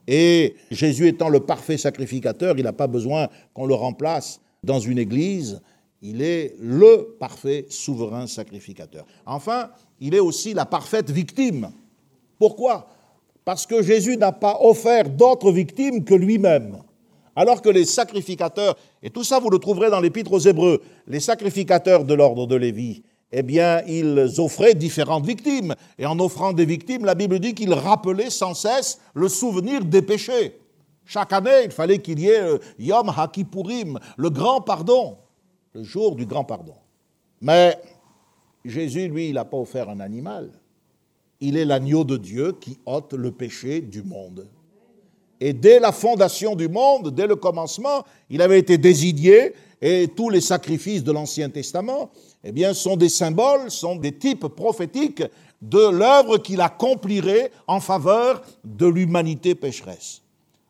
[0.07, 4.99] Et Jésus étant le parfait sacrificateur, il n'a pas besoin qu'on le remplace dans une
[4.99, 5.59] église,
[6.03, 9.05] il est le parfait souverain sacrificateur.
[9.25, 11.71] Enfin, il est aussi la parfaite victime.
[12.37, 12.87] Pourquoi?
[13.43, 16.77] Parce que Jésus n'a pas offert d'autres victimes que lui-même.
[17.35, 21.19] Alors que les sacrificateurs, et tout ça vous le trouverez dans l'Épître aux Hébreux, les
[21.19, 25.73] sacrificateurs de l'ordre de Lévi, eh bien, ils offraient différentes victimes.
[25.97, 30.01] Et en offrant des victimes, la Bible dit qu'ils rappelaient sans cesse le souvenir des
[30.01, 30.60] péchés.
[31.13, 35.17] Chaque année, il fallait qu'il y ait euh, Yom HaKippurim, le grand pardon,
[35.73, 36.75] le jour du grand pardon.
[37.41, 37.77] Mais
[38.63, 40.51] Jésus, lui, il n'a pas offert un animal.
[41.41, 44.47] Il est l'agneau de Dieu qui ôte le péché du monde.
[45.41, 50.29] Et dès la fondation du monde, dès le commencement, il avait été désigné et tous
[50.29, 52.09] les sacrifices de l'Ancien Testament,
[52.41, 55.23] eh bien, sont des symboles, sont des types prophétiques
[55.61, 60.21] de l'œuvre qu'il accomplirait en faveur de l'humanité pécheresse.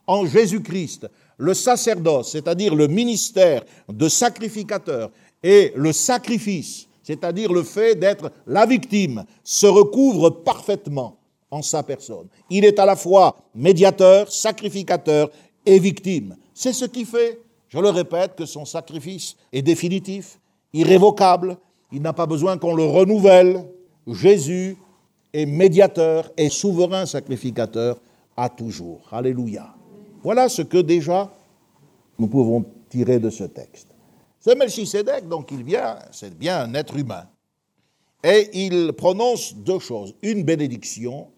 [0.07, 5.11] En Jésus-Christ, le sacerdoce, c'est-à-dire le ministère de sacrificateur,
[5.43, 11.17] et le sacrifice, c'est-à-dire le fait d'être la victime, se recouvrent parfaitement
[11.49, 12.27] en sa personne.
[12.49, 15.29] Il est à la fois médiateur, sacrificateur
[15.65, 16.35] et victime.
[16.53, 20.39] C'est ce qui fait, je le répète, que son sacrifice est définitif,
[20.73, 21.57] irrévocable,
[21.91, 23.65] il n'a pas besoin qu'on le renouvelle.
[24.07, 24.77] Jésus
[25.33, 27.99] est médiateur et souverain sacrificateur
[28.37, 29.01] à toujours.
[29.11, 29.73] Alléluia.
[30.23, 31.31] Voilà ce que déjà
[32.19, 33.88] nous pouvons tirer de ce texte.
[34.39, 37.27] Ce Melchisedec, donc il vient, c'est bien un être humain.
[38.23, 41.29] Et il prononce deux choses, une bénédiction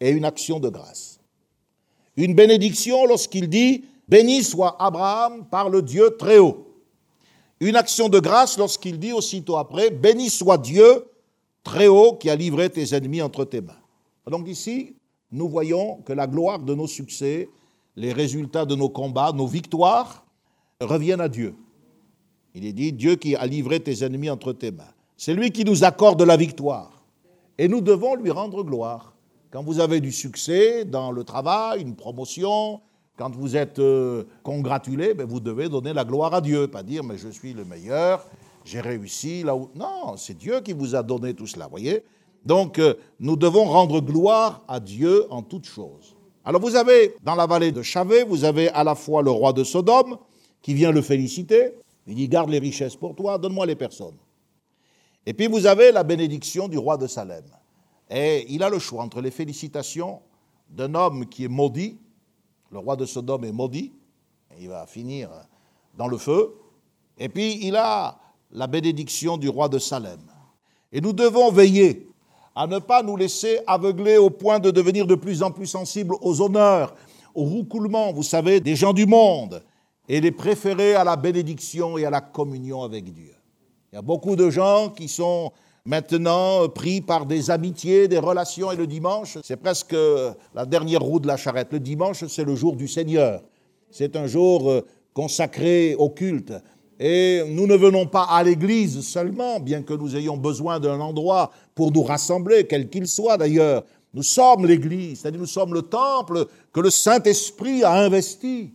[0.00, 1.20] et une action de grâce.
[2.16, 6.66] Une bénédiction lorsqu'il dit Béni soit Abraham par le Dieu très haut.
[7.60, 11.04] Une action de grâce lorsqu'il dit aussitôt après Béni soit Dieu
[11.62, 13.78] très haut qui a livré tes ennemis entre tes mains.
[14.26, 14.96] Donc ici,
[15.30, 17.48] nous voyons que la gloire de nos succès,
[17.98, 20.24] les résultats de nos combats, nos victoires
[20.80, 21.56] reviennent à Dieu.
[22.54, 24.94] Il est dit Dieu qui a livré tes ennemis entre tes mains.
[25.16, 27.02] C'est lui qui nous accorde la victoire.
[27.58, 29.14] Et nous devons lui rendre gloire.
[29.50, 32.80] Quand vous avez du succès dans le travail, une promotion,
[33.16, 37.02] quand vous êtes euh, congratulé, ben, vous devez donner la gloire à Dieu, pas dire
[37.02, 38.24] mais je suis le meilleur,
[38.64, 39.70] j'ai réussi là où.
[39.74, 42.04] Non, c'est Dieu qui vous a donné tout cela, voyez
[42.44, 46.14] Donc euh, nous devons rendre gloire à Dieu en toutes choses.
[46.44, 49.52] Alors vous avez dans la vallée de Chavé, vous avez à la fois le roi
[49.52, 50.18] de Sodome
[50.62, 51.72] qui vient le féliciter,
[52.06, 54.16] il dit garde les richesses pour toi, donne-moi les personnes.
[55.26, 57.44] Et puis vous avez la bénédiction du roi de Salem.
[58.10, 60.20] Et il a le choix entre les félicitations
[60.70, 61.98] d'un homme qui est maudit,
[62.70, 63.92] le roi de Sodome est maudit,
[64.58, 65.30] il va finir
[65.96, 66.54] dans le feu,
[67.18, 68.18] et puis il a
[68.50, 70.20] la bénédiction du roi de Salem.
[70.92, 72.07] Et nous devons veiller
[72.58, 76.16] à ne pas nous laisser aveugler au point de devenir de plus en plus sensibles
[76.20, 76.92] aux honneurs,
[77.32, 79.62] au roucoulement, vous savez, des gens du monde,
[80.08, 83.32] et les préférer à la bénédiction et à la communion avec Dieu.
[83.92, 85.52] Il y a beaucoup de gens qui sont
[85.84, 89.94] maintenant pris par des amitiés, des relations, et le dimanche, c'est presque
[90.52, 91.68] la dernière roue de la charrette.
[91.70, 93.40] Le dimanche, c'est le jour du Seigneur.
[93.92, 94.84] C'est un jour euh,
[95.14, 96.52] consacré au culte.
[96.98, 101.52] Et nous ne venons pas à l'église seulement, bien que nous ayons besoin d'un endroit
[101.74, 103.84] pour nous rassembler, quel qu'il soit d'ailleurs.
[104.14, 108.72] Nous sommes l'église, c'est-à-dire nous sommes le temple que le Saint-Esprit a investi.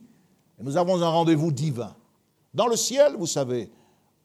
[0.59, 1.93] Et nous avons un rendez-vous divin.
[2.53, 3.69] Dans le ciel, vous savez,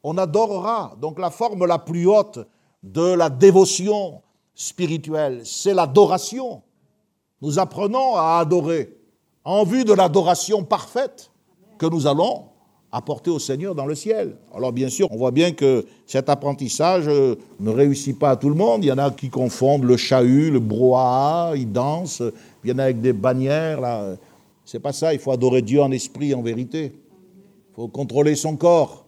[0.05, 0.95] on adorera.
[1.01, 2.39] Donc la forme la plus haute
[2.83, 4.23] de la dévotion
[4.55, 6.63] spirituelle, c'est l'adoration.
[7.41, 8.97] Nous apprenons à adorer
[9.45, 11.31] en vue de l'adoration parfaite
[11.79, 12.48] que nous allons
[12.91, 14.37] apporter au Seigneur dans le ciel.
[14.55, 18.49] Alors bien sûr, on voit bien que cet apprentissage euh, ne réussit pas à tout
[18.49, 18.85] le monde.
[18.85, 22.23] Il y en a qui confondent le chahut, le brouhaha, ils dansent,
[22.65, 23.81] il y en a avec des bannières.
[23.81, 24.17] Là.
[24.65, 26.93] C'est pas ça, il faut adorer Dieu en esprit, en vérité.
[26.95, 29.07] Il faut contrôler son corps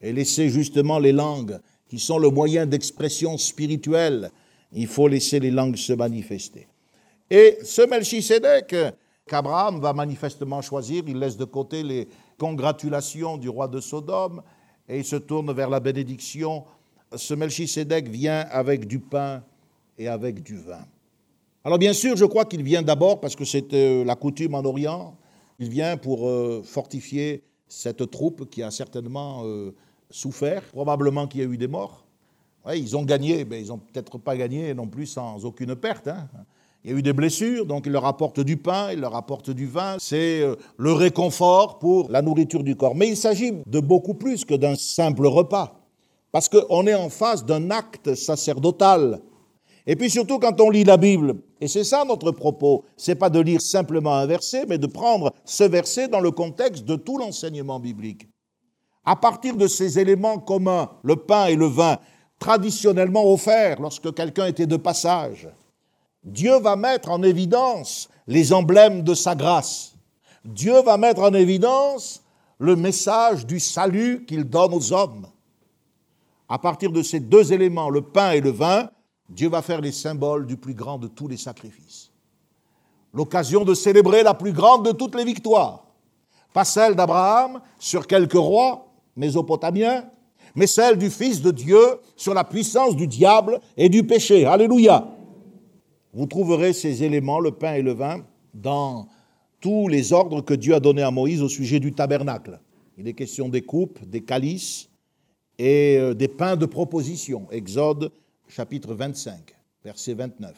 [0.00, 1.58] et laisser justement les langues,
[1.88, 4.30] qui sont le moyen d'expression spirituelle.
[4.72, 6.68] Il faut laisser les langues se manifester.
[7.30, 8.74] Et ce Melchisedec,
[9.30, 14.42] qu'Abraham va manifestement choisir, il laisse de côté les congratulations du roi de Sodome
[14.88, 16.64] et il se tourne vers la bénédiction.
[17.14, 19.44] Ce Melchisedec vient avec du pain
[19.96, 20.84] et avec du vin.
[21.62, 24.64] Alors bien sûr, je crois qu'il vient d'abord parce que c'est euh, la coutume en
[24.64, 25.16] Orient.
[25.60, 29.72] Il vient pour euh, fortifier cette troupe qui a certainement euh,
[30.10, 32.04] souffert, probablement qu'il y a eu des morts.
[32.74, 36.08] ils ont gagné, mais ils n'ont peut-être pas gagné non plus sans aucune perte.
[36.08, 36.28] Hein.
[36.82, 39.50] Il y a eu des blessures, donc il leur apporte du pain, il leur apporte
[39.50, 39.96] du vin.
[39.98, 42.94] C'est euh, le réconfort pour la nourriture du corps.
[42.94, 45.78] Mais il s'agit de beaucoup plus que d'un simple repas.
[46.32, 49.20] Parce qu'on est en face d'un acte sacerdotal.
[49.86, 53.28] Et puis surtout quand on lit la Bible, et c'est ça notre propos, c'est pas
[53.28, 57.18] de lire simplement un verset, mais de prendre ce verset dans le contexte de tout
[57.18, 58.28] l'enseignement biblique.
[59.04, 61.98] À partir de ces éléments communs, le pain et le vin,
[62.38, 65.48] traditionnellement offerts lorsque quelqu'un était de passage,
[66.24, 69.94] Dieu va mettre en évidence les emblèmes de sa grâce.
[70.44, 72.22] Dieu va mettre en évidence
[72.58, 75.26] le message du salut qu'il donne aux hommes.
[76.48, 78.90] À partir de ces deux éléments, le pain et le vin,
[79.28, 82.10] Dieu va faire les symboles du plus grand de tous les sacrifices.
[83.14, 85.84] L'occasion de célébrer la plus grande de toutes les victoires.
[86.52, 90.04] Pas celle d'Abraham sur quelques rois mésopotamiens,
[90.54, 94.44] mais celle du Fils de Dieu sur la puissance du diable et du péché.
[94.44, 95.06] Alléluia.
[96.12, 99.08] Vous trouverez ces éléments, le pain et le vin, dans
[99.60, 102.60] tous les ordres que Dieu a donnés à Moïse au sujet du tabernacle.
[102.98, 104.88] Il est question des coupes, des calices
[105.58, 107.46] et euh, des pains de proposition.
[107.50, 108.10] Exode
[108.48, 109.54] chapitre 25,
[109.84, 110.54] verset 29.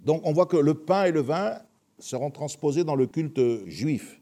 [0.00, 1.58] Donc on voit que le pain et le vin
[1.98, 4.20] seront transposés dans le culte juif.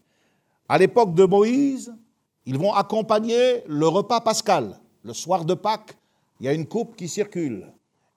[0.68, 1.94] À l'époque de Moïse,
[2.46, 4.80] ils vont accompagner le repas pascal.
[5.02, 5.96] Le soir de Pâques,
[6.40, 7.66] il y a une coupe qui circule.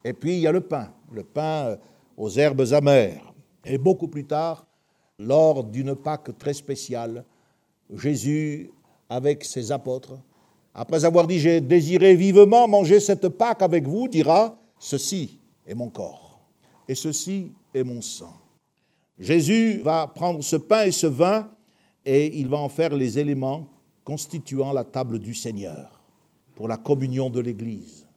[0.03, 0.93] Et puis il y a le pain.
[1.12, 1.78] Le pain euh,
[2.18, 3.34] aux herbes amères.
[3.63, 4.65] Et beaucoup plus tard,
[5.20, 7.24] lors d'une Pâque très spéciale,
[7.95, 8.72] Jésus,
[9.09, 10.18] avec ses apôtres,
[10.74, 15.89] après avoir dit J'ai désiré vivement manger cette Pâque avec vous, dira Ceci est mon
[15.89, 16.39] corps,
[16.88, 18.34] et ceci est mon sang.
[19.18, 21.49] Jésus va prendre ce pain et ce vin,
[22.05, 23.68] et il va en faire les éléments
[24.03, 26.01] constituant la table du Seigneur
[26.55, 28.07] pour la communion de l'Église.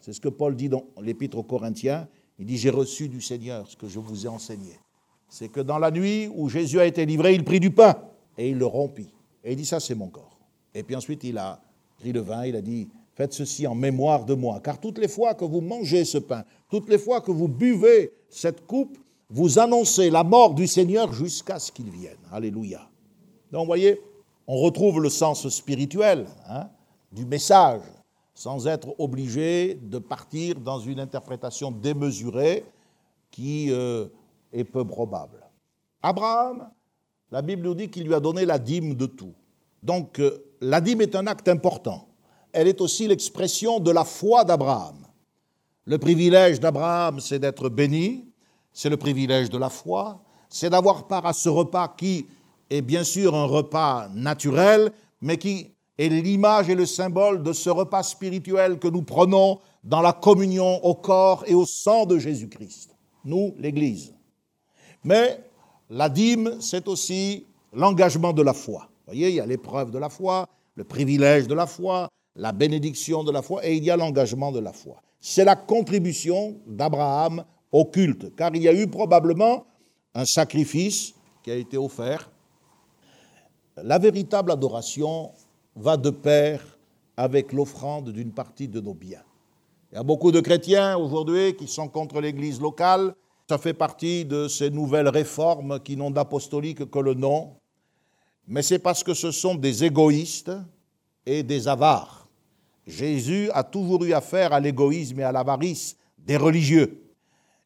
[0.00, 2.08] C'est ce que Paul dit dans l'Épître aux Corinthiens.
[2.40, 4.80] Il dit, j'ai reçu du Seigneur ce que je vous ai enseigné.
[5.28, 7.94] C'est que dans la nuit où Jésus a été livré, il prit du pain
[8.38, 9.12] et il le rompit.
[9.44, 10.38] Et il dit, ça c'est mon corps.
[10.74, 11.60] Et puis ensuite, il a
[11.98, 14.58] pris le vin, il a dit, faites ceci en mémoire de moi.
[14.64, 18.10] Car toutes les fois que vous mangez ce pain, toutes les fois que vous buvez
[18.30, 18.96] cette coupe,
[19.28, 22.16] vous annoncez la mort du Seigneur jusqu'à ce qu'il vienne.
[22.32, 22.88] Alléluia.
[23.52, 24.00] Donc, vous voyez,
[24.46, 26.70] on retrouve le sens spirituel hein,
[27.12, 27.82] du message
[28.40, 32.64] sans être obligé de partir dans une interprétation démesurée
[33.30, 34.06] qui euh,
[34.50, 35.44] est peu probable.
[36.02, 36.70] Abraham,
[37.30, 39.34] la Bible nous dit qu'il lui a donné la dîme de tout.
[39.82, 42.08] Donc euh, la dîme est un acte important.
[42.54, 44.96] Elle est aussi l'expression de la foi d'Abraham.
[45.84, 48.24] Le privilège d'Abraham, c'est d'être béni,
[48.72, 50.18] c'est le privilège de la foi,
[50.48, 52.26] c'est d'avoir part à ce repas qui
[52.70, 55.74] est bien sûr un repas naturel, mais qui
[56.06, 60.84] est l'image et le symbole de ce repas spirituel que nous prenons dans la communion
[60.84, 64.14] au corps et au sang de Jésus-Christ, nous, l'Église.
[65.04, 65.40] Mais
[65.88, 68.88] la dîme, c'est aussi l'engagement de la foi.
[69.06, 72.52] Vous voyez, il y a l'épreuve de la foi, le privilège de la foi, la
[72.52, 75.02] bénédiction de la foi, et il y a l'engagement de la foi.
[75.20, 79.66] C'est la contribution d'Abraham au culte, car il y a eu probablement
[80.14, 82.30] un sacrifice qui a été offert.
[83.82, 85.30] La véritable adoration
[85.76, 86.60] va de pair
[87.16, 89.22] avec l'offrande d'une partie de nos biens.
[89.92, 93.14] Il y a beaucoup de chrétiens aujourd'hui qui sont contre l'Église locale.
[93.48, 97.56] Ça fait partie de ces nouvelles réformes qui n'ont d'apostolique que le nom.
[98.46, 100.52] Mais c'est parce que ce sont des égoïstes
[101.26, 102.28] et des avares.
[102.86, 107.02] Jésus a toujours eu affaire à l'égoïsme et à l'avarice des religieux.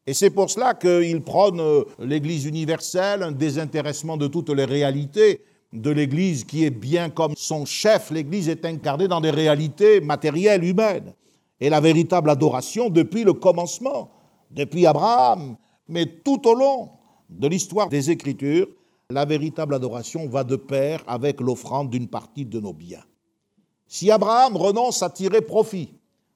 [0.07, 1.61] Et c'est pour cela qu'il prône
[1.99, 5.41] l'Église universelle, un désintéressement de toutes les réalités
[5.75, 8.11] de l'Église qui est bien comme son chef.
[8.11, 11.13] L'Église est incarnée dans des réalités matérielles, humaines.
[11.59, 14.11] Et la véritable adoration depuis le commencement,
[14.51, 15.55] depuis Abraham,
[15.87, 16.89] mais tout au long
[17.29, 18.67] de l'histoire des Écritures,
[19.09, 23.03] la véritable adoration va de pair avec l'offrande d'une partie de nos biens.
[23.87, 25.91] Si Abraham renonce à tirer profit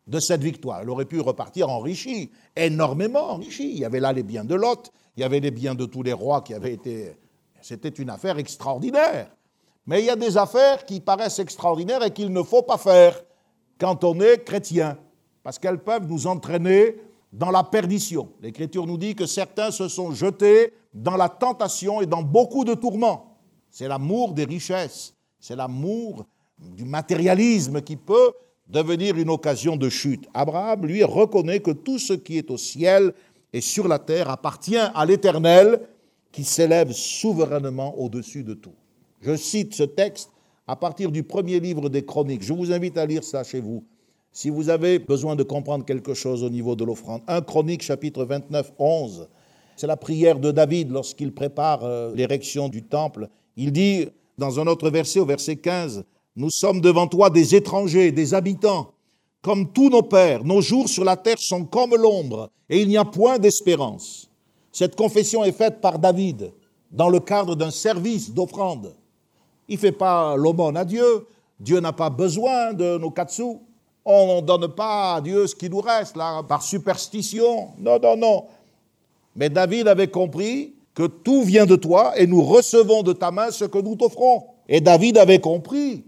[0.09, 0.81] de cette victoire.
[0.81, 3.71] Elle aurait pu repartir enrichie, énormément enrichie.
[3.71, 6.03] Il y avait là les biens de Lot, il y avait les biens de tous
[6.03, 7.15] les rois qui avaient été...
[7.61, 9.31] C'était une affaire extraordinaire.
[9.85, 13.21] Mais il y a des affaires qui paraissent extraordinaires et qu'il ne faut pas faire
[13.79, 14.97] quand on est chrétien,
[15.41, 16.97] parce qu'elles peuvent nous entraîner
[17.31, 18.29] dans la perdition.
[18.41, 22.73] L'Écriture nous dit que certains se sont jetés dans la tentation et dans beaucoup de
[22.73, 23.37] tourments.
[23.69, 26.25] C'est l'amour des richesses, c'est l'amour
[26.57, 28.33] du matérialisme qui peut
[28.67, 30.27] devenir une occasion de chute.
[30.33, 33.13] Abraham, lui, reconnaît que tout ce qui est au ciel
[33.53, 35.81] et sur la terre appartient à l'Éternel
[36.31, 38.75] qui s'élève souverainement au-dessus de tout.
[39.21, 40.29] Je cite ce texte
[40.67, 42.43] à partir du premier livre des Chroniques.
[42.43, 43.83] Je vous invite à lire ça chez vous.
[44.31, 48.23] Si vous avez besoin de comprendre quelque chose au niveau de l'offrande, 1 Chronique chapitre
[48.25, 49.27] 29, 11,
[49.75, 53.29] c'est la prière de David lorsqu'il prépare euh, l'érection du temple.
[53.57, 54.07] Il dit
[54.37, 56.05] dans un autre verset, au verset 15,
[56.35, 58.93] nous sommes devant toi des étrangers, des habitants.
[59.41, 62.97] Comme tous nos pères, nos jours sur la terre sont comme l'ombre, et il n'y
[62.97, 64.28] a point d'espérance.
[64.71, 66.51] Cette confession est faite par David
[66.91, 68.93] dans le cadre d'un service d'offrande.
[69.67, 71.27] Il ne fait pas l'aumône à Dieu.
[71.59, 73.57] Dieu n'a pas besoin de nos katsu.
[74.05, 77.69] On ne donne pas à Dieu ce qui nous reste, là, par superstition.
[77.77, 78.45] Non, non, non.
[79.35, 83.51] Mais David avait compris que tout vient de toi et nous recevons de ta main
[83.51, 84.45] ce que nous t'offrons.
[84.67, 86.03] Et David avait compris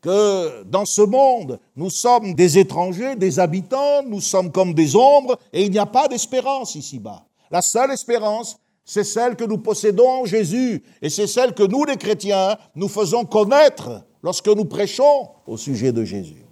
[0.00, 5.38] que dans ce monde, nous sommes des étrangers, des habitants, nous sommes comme des ombres,
[5.52, 7.24] et il n'y a pas d'espérance ici-bas.
[7.50, 11.84] La seule espérance, c'est celle que nous possédons en Jésus, et c'est celle que nous,
[11.84, 16.44] les chrétiens, nous faisons connaître lorsque nous prêchons au sujet de Jésus.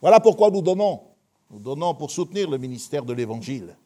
[0.00, 1.00] Voilà pourquoi nous donnons.
[1.50, 3.76] Nous donnons pour soutenir le ministère de l'Évangile.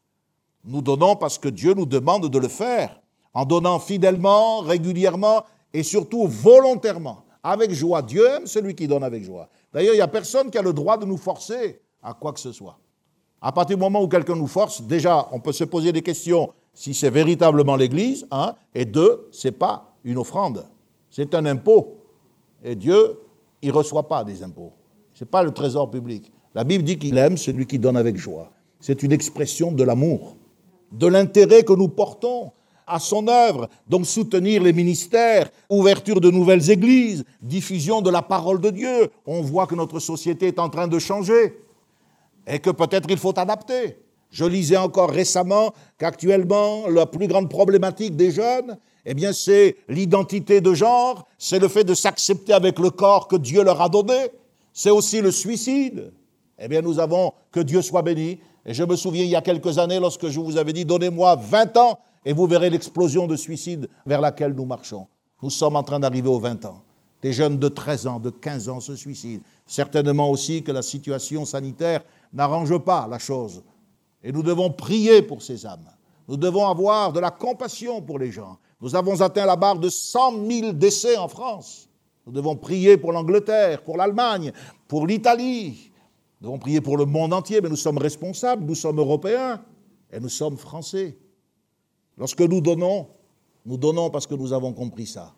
[0.65, 3.01] Nous donnons parce que Dieu nous demande de le faire,
[3.35, 5.45] en donnant fidèlement, régulièrement
[5.75, 8.03] et surtout volontairement avec joie.
[8.03, 9.49] Dieu aime celui qui donne avec joie.
[9.73, 12.41] D'ailleurs, il n'y a personne qui a le droit de nous forcer à quoi que
[12.41, 12.79] ce soit.
[13.41, 16.51] À partir du moment où quelqu'un nous force, déjà, on peut se poser des questions
[16.73, 20.67] si c'est véritablement l'Église, hein, et deux, ce n'est pas une offrande,
[21.11, 21.97] c'est un impôt.
[22.63, 23.19] Et Dieu,
[23.63, 24.73] il ne reçoit pas des impôts.
[25.15, 26.31] Ce n'est pas le trésor public.
[26.55, 28.51] La Bible dit qu'il aime celui qui donne avec joie.
[28.81, 30.37] C'est une expression de l'amour,
[30.93, 32.53] de l'intérêt que nous portons
[32.87, 38.61] à son œuvre, donc soutenir les ministères, ouverture de nouvelles églises, diffusion de la parole
[38.61, 39.11] de Dieu.
[39.27, 41.59] On voit que notre société est en train de changer
[42.47, 43.99] et que peut-être il faut adapter.
[44.31, 50.61] Je lisais encore récemment qu'actuellement, la plus grande problématique des jeunes, eh bien, c'est l'identité
[50.61, 54.31] de genre, c'est le fait de s'accepter avec le corps que Dieu leur a donné,
[54.73, 56.13] c'est aussi le suicide.
[56.59, 58.41] Eh bien, nous avons, que Dieu soit béni.
[58.65, 61.37] Et je me souviens il y a quelques années, lorsque je vous avais dit, donnez-moi
[61.37, 65.07] 20 ans, et vous verrez l'explosion de suicide vers laquelle nous marchons.
[65.43, 66.83] Nous sommes en train d'arriver aux 20 ans.
[67.23, 69.43] Des jeunes de 13 ans, de 15 ans se suicident.
[69.67, 72.03] Certainement aussi que la situation sanitaire
[72.37, 73.63] n'arrange pas la chose.
[74.23, 75.91] Et nous devons prier pour ces âmes.
[76.29, 78.59] Nous devons avoir de la compassion pour les gens.
[78.81, 81.89] Nous avons atteint la barre de 100 000 décès en France.
[82.27, 84.53] Nous devons prier pour l'Angleterre, pour l'Allemagne,
[84.87, 85.91] pour l'Italie.
[86.41, 89.65] Nous devons prier pour le monde entier, mais nous sommes responsables, nous sommes européens
[90.13, 91.17] et nous sommes français.
[92.19, 93.09] Lorsque nous donnons,
[93.65, 95.35] nous donnons parce que nous avons compris ça.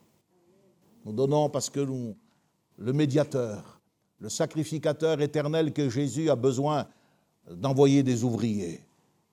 [1.05, 2.16] Nous donnons parce que nous,
[2.76, 3.78] le médiateur,
[4.21, 6.87] le sacrificateur éternel que Jésus a besoin
[7.51, 8.81] d'envoyer des ouvriers.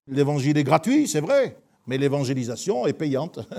[0.07, 1.57] L'évangile est gratuit, c'est vrai,
[1.87, 3.39] mais l'évangélisation est payante.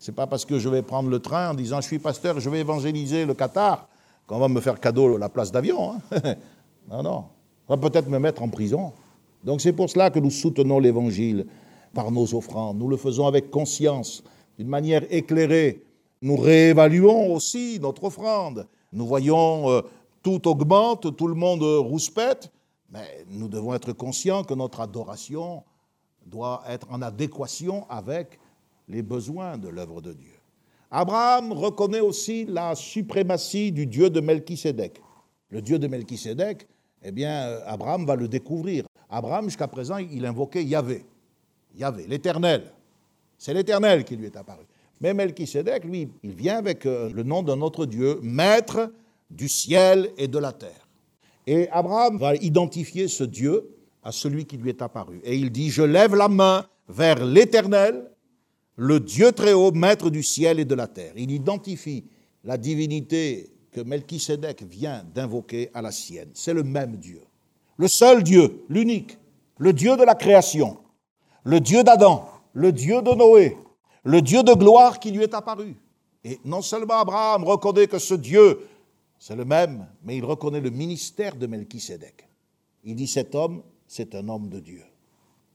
[0.00, 2.48] C'est pas parce que je vais prendre le train en disant je suis pasteur, je
[2.48, 3.88] vais évangéliser le Qatar
[4.28, 5.94] qu'on va me faire cadeau la place d'avion.
[6.12, 6.34] Hein.
[6.88, 7.24] non, non.
[7.66, 8.92] On va peut-être me mettre en prison.
[9.42, 11.46] Donc c'est pour cela que nous soutenons l'évangile
[11.94, 12.78] par nos offrandes.
[12.78, 14.22] Nous le faisons avec conscience,
[14.56, 15.82] d'une manière éclairée.
[16.22, 18.68] Nous réévaluons aussi notre offrande.
[18.92, 19.82] Nous voyons euh,
[20.28, 22.52] tout augmente, tout le monde rouspète,
[22.90, 25.62] mais nous devons être conscients que notre adoration
[26.26, 28.38] doit être en adéquation avec
[28.88, 30.34] les besoins de l'œuvre de Dieu.
[30.90, 35.00] Abraham reconnaît aussi la suprématie du Dieu de Melchisédek.
[35.48, 36.68] Le Dieu de Melchisédek,
[37.02, 38.84] eh bien, euh, Abraham va le découvrir.
[39.08, 41.06] Abraham, jusqu'à présent, il invoquait Yahvé.
[41.74, 42.70] Yahvé, l'Éternel.
[43.38, 44.64] C'est l'Éternel qui lui est apparu.
[45.00, 48.92] Mais Melchisedec, lui, il vient avec euh, le nom d'un autre Dieu, maître
[49.30, 50.88] du ciel et de la terre.
[51.46, 55.20] Et Abraham va identifier ce Dieu à celui qui lui est apparu.
[55.24, 58.10] Et il dit, je lève la main vers l'Éternel,
[58.76, 61.12] le Dieu très haut, maître du ciel et de la terre.
[61.16, 62.04] Il identifie
[62.44, 66.30] la divinité que Melchisédek vient d'invoquer à la sienne.
[66.34, 67.22] C'est le même Dieu.
[67.76, 69.18] Le seul Dieu, l'unique,
[69.58, 70.78] le Dieu de la création,
[71.44, 73.56] le Dieu d'Adam, le Dieu de Noé,
[74.04, 75.76] le Dieu de gloire qui lui est apparu.
[76.24, 78.60] Et non seulement Abraham reconnaît que ce Dieu,
[79.18, 82.28] c'est le même, mais il reconnaît le ministère de Melchisédek.
[82.84, 84.84] Il dit cet homme, c'est un homme de Dieu.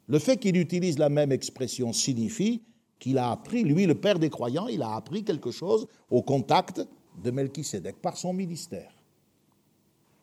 [0.08, 2.62] Le fait qu'il utilise la même expression signifie
[3.00, 6.86] qu'il a appris, lui le père des croyants, il a appris quelque chose au contact
[7.24, 8.92] de Melchisédek par son ministère.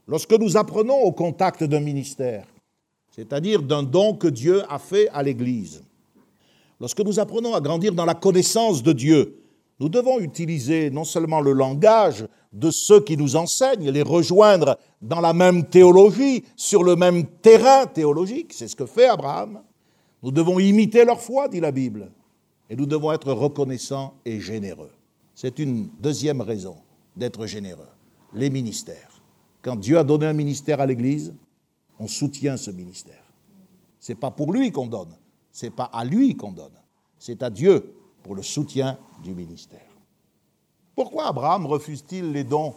[0.07, 2.47] Lorsque nous apprenons au contact d'un ministère,
[3.11, 5.82] c'est-à-dire d'un don que Dieu a fait à l'Église,
[6.78, 9.43] lorsque nous apprenons à grandir dans la connaissance de Dieu,
[9.78, 15.20] nous devons utiliser non seulement le langage de ceux qui nous enseignent, les rejoindre dans
[15.20, 19.62] la même théologie, sur le même terrain théologique, c'est ce que fait Abraham.
[20.22, 22.11] Nous devons imiter leur foi, dit la Bible,
[22.68, 24.90] et nous devons être reconnaissants et généreux.
[25.34, 26.76] C'est une deuxième raison
[27.16, 27.88] d'être généreux,
[28.34, 29.22] les ministères.
[29.62, 31.34] Quand Dieu a donné un ministère à l'Église,
[31.98, 33.32] on soutient ce ministère.
[34.01, 35.14] Ce n'est pas pour lui qu'on donne,
[35.53, 36.72] ce n'est pas à lui qu'on donne,
[37.18, 39.89] c'est à Dieu pour le soutien du ministère.
[41.01, 42.74] Pourquoi Abraham refuse-t-il les dons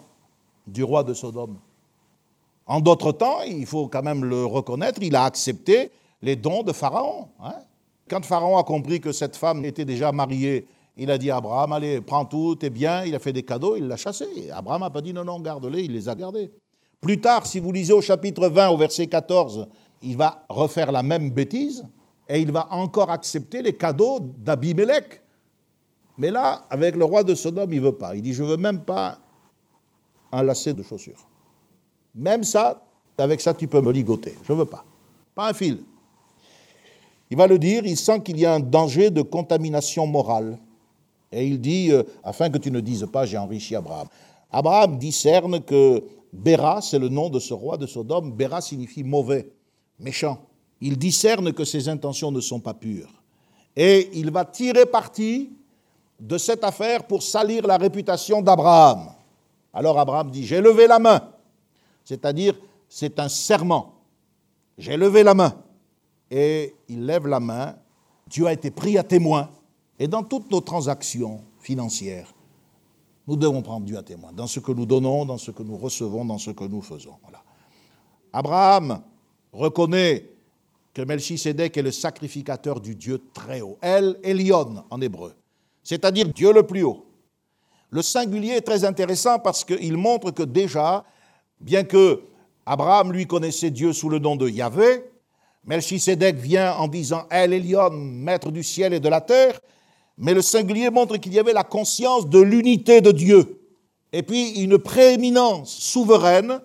[0.66, 1.58] du roi de Sodome?
[2.66, 6.72] En d'autres temps, il faut quand même le reconnaître, il a accepté les dons de
[6.72, 7.28] Pharaon.
[7.44, 7.56] Hein.
[8.10, 10.66] Quand Pharaon a compris que cette femme était déjà mariée,
[10.96, 13.76] il a dit à Abraham, allez, prends tout, t'es bien, il a fait des cadeaux,
[13.76, 14.50] il l'a chassé.
[14.54, 16.50] Abraham n'a pas dit, non, non, garde-les, il les a gardés.
[17.02, 19.68] Plus tard, si vous lisez au chapitre 20, au verset 14,
[20.02, 21.86] il va refaire la même bêtise
[22.30, 25.23] et il va encore accepter les cadeaux d'Abimelech.
[26.18, 28.16] Mais là, avec le roi de Sodome, il ne veut pas.
[28.16, 29.18] Il dit, je ne veux même pas
[30.32, 31.28] un lacet de chaussures.
[32.16, 32.84] Même ça,
[33.18, 34.36] avec ça, tu peux me ligoter.
[34.44, 34.86] Je ne veux pas.
[35.34, 35.80] Pas un fil.
[37.30, 40.60] Il va le dire, il sent qu'il y a un danger de contamination morale.
[41.32, 44.08] Et il dit, euh, afin que tu ne dises pas, j'ai enrichi Abraham.
[44.52, 48.32] Abraham discerne que Béra, c'est le nom de ce roi de Sodome.
[48.32, 49.50] Béra signifie mauvais,
[50.00, 50.46] méchant.
[50.80, 53.24] Il discerne que ses intentions ne sont pas pures.
[53.76, 55.50] Et il va tirer parti
[56.20, 59.10] de cette affaire pour salir la réputation d'Abraham.
[59.74, 61.22] Alors Abraham dit, j'ai levé la main,
[62.06, 62.56] c'est-à-dire
[62.88, 63.96] c'est un serment.
[64.78, 65.54] J'ai levé la main.
[66.30, 67.76] Et il lève la main,
[68.28, 69.50] Dieu a été pris à témoin.
[70.00, 72.34] Et dans toutes nos transactions financières,
[73.28, 75.78] nous devons prendre Dieu à témoin, dans ce que nous donnons, dans ce que nous
[75.78, 77.16] recevons, dans ce que nous faisons.
[77.24, 77.44] Voilà.
[78.34, 79.02] Abraham
[79.52, 80.30] reconnaît
[80.94, 83.78] que Melchisédek est le sacrificateur du Dieu très haut.
[83.82, 85.34] El Elion en hébreu
[85.84, 87.06] c'est-à-dire Dieu le plus haut.
[87.90, 91.04] Le singulier est très intéressant parce qu'il montre que déjà,
[91.60, 92.22] bien que
[92.66, 95.04] Abraham lui connaissait Dieu sous le nom de Yahvé,
[95.66, 99.60] Melchisedec vient en disant El Elion, maître du ciel et de la terre,
[100.18, 103.60] mais le singulier montre qu'il y avait la conscience de l'unité de Dieu,
[104.12, 106.62] et puis une prééminence souveraine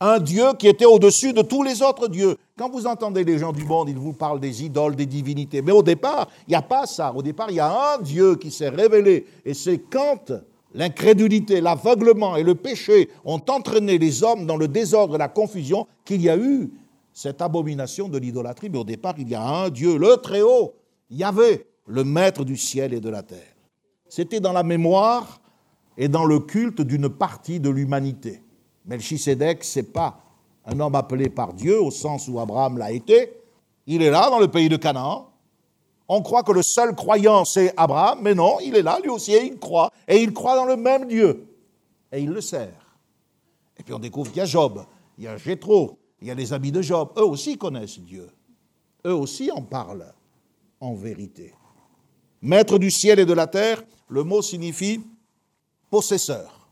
[0.00, 2.36] un Dieu qui était au-dessus de tous les autres dieux.
[2.56, 5.60] Quand vous entendez les gens du monde, ils vous parlent des idoles, des divinités.
[5.60, 7.12] Mais au départ, il n'y a pas ça.
[7.12, 9.26] Au départ, il y a un Dieu qui s'est révélé.
[9.44, 10.32] Et c'est quand
[10.72, 15.88] l'incrédulité, l'aveuglement et le péché ont entraîné les hommes dans le désordre et la confusion
[16.04, 16.70] qu'il y a eu
[17.12, 18.70] cette abomination de l'idolâtrie.
[18.70, 20.74] Mais au départ, il y a un Dieu, le Très-Haut,
[21.10, 23.56] Yahvé, le Maître du ciel et de la terre.
[24.08, 25.40] C'était dans la mémoire
[25.98, 28.42] et dans le culte d'une partie de l'humanité.
[28.86, 30.23] Melchisédek, ce n'est pas
[30.66, 33.32] un homme appelé par Dieu au sens où Abraham l'a été.
[33.86, 35.30] Il est là dans le pays de Canaan.
[36.08, 39.32] On croit que le seul croyant, c'est Abraham, mais non, il est là, lui aussi,
[39.32, 39.90] et il croit.
[40.06, 41.46] Et il croit dans le même Dieu.
[42.12, 42.98] Et il le sert.
[43.78, 44.84] Et puis on découvre qu'il y a Job,
[45.18, 47.10] il y a Jétro, il y a les amis de Job.
[47.16, 48.28] Eux aussi connaissent Dieu.
[49.06, 50.12] Eux aussi en parlent
[50.80, 51.54] en vérité.
[52.40, 55.00] Maître du ciel et de la terre, le mot signifie
[55.90, 56.68] possesseur,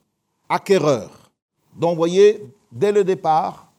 [0.49, 1.31] acquéreur.
[1.75, 3.72] Donc, vous voyez, dès le départ,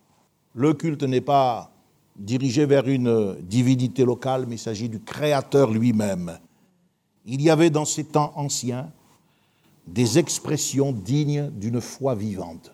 [0.55, 1.71] le culte n'est pas
[2.15, 6.39] dirigé vers une divinité locale, mais il s'agit du Créateur lui-même.
[7.25, 8.91] Il y avait dans ces temps anciens
[9.87, 12.73] des expressions dignes d'une foi vivante.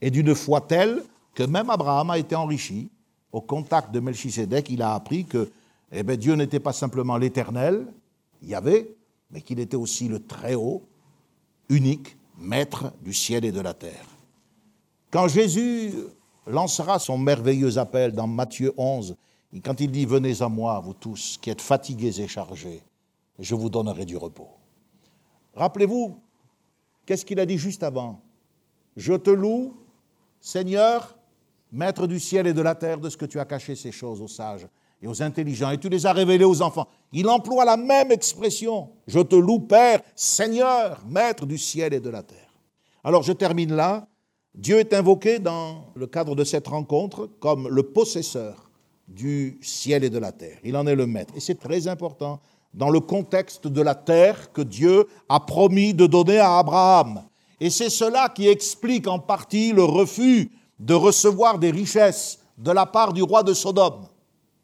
[0.00, 1.02] Et d'une foi telle
[1.34, 2.90] que même Abraham a été enrichi.
[3.32, 5.50] Au contact de Melchisédek, il a appris que
[5.92, 7.86] eh bien, Dieu n'était pas simplement l'éternel,
[8.42, 8.94] il y avait,
[9.30, 10.82] mais qu'il était aussi le Très-Haut,
[11.68, 14.06] unique, maître du ciel et de la terre.
[15.10, 15.92] Quand Jésus
[16.50, 19.16] lancera son merveilleux appel dans Matthieu 11,
[19.64, 22.82] quand il dit Venez à moi, vous tous qui êtes fatigués et chargés,
[23.38, 24.48] je vous donnerai du repos.
[25.54, 26.20] Rappelez-vous,
[27.06, 28.20] qu'est-ce qu'il a dit juste avant?
[28.96, 29.74] Je te loue,
[30.40, 31.16] Seigneur,
[31.72, 34.20] Maître du ciel et de la terre, de ce que tu as caché ces choses
[34.20, 34.66] aux sages
[35.02, 36.88] et aux intelligents, et tu les as révélées aux enfants.
[37.12, 38.90] Il emploie la même expression.
[39.06, 42.52] Je te loue, Père, Seigneur, Maître du ciel et de la terre.
[43.02, 44.06] Alors je termine là.
[44.54, 48.70] Dieu est invoqué dans le cadre de cette rencontre comme le possesseur
[49.06, 50.58] du ciel et de la terre.
[50.64, 51.34] Il en est le maître.
[51.36, 52.40] Et c'est très important
[52.74, 57.22] dans le contexte de la terre que Dieu a promis de donner à Abraham.
[57.60, 62.86] Et c'est cela qui explique en partie le refus de recevoir des richesses de la
[62.86, 64.06] part du roi de Sodome.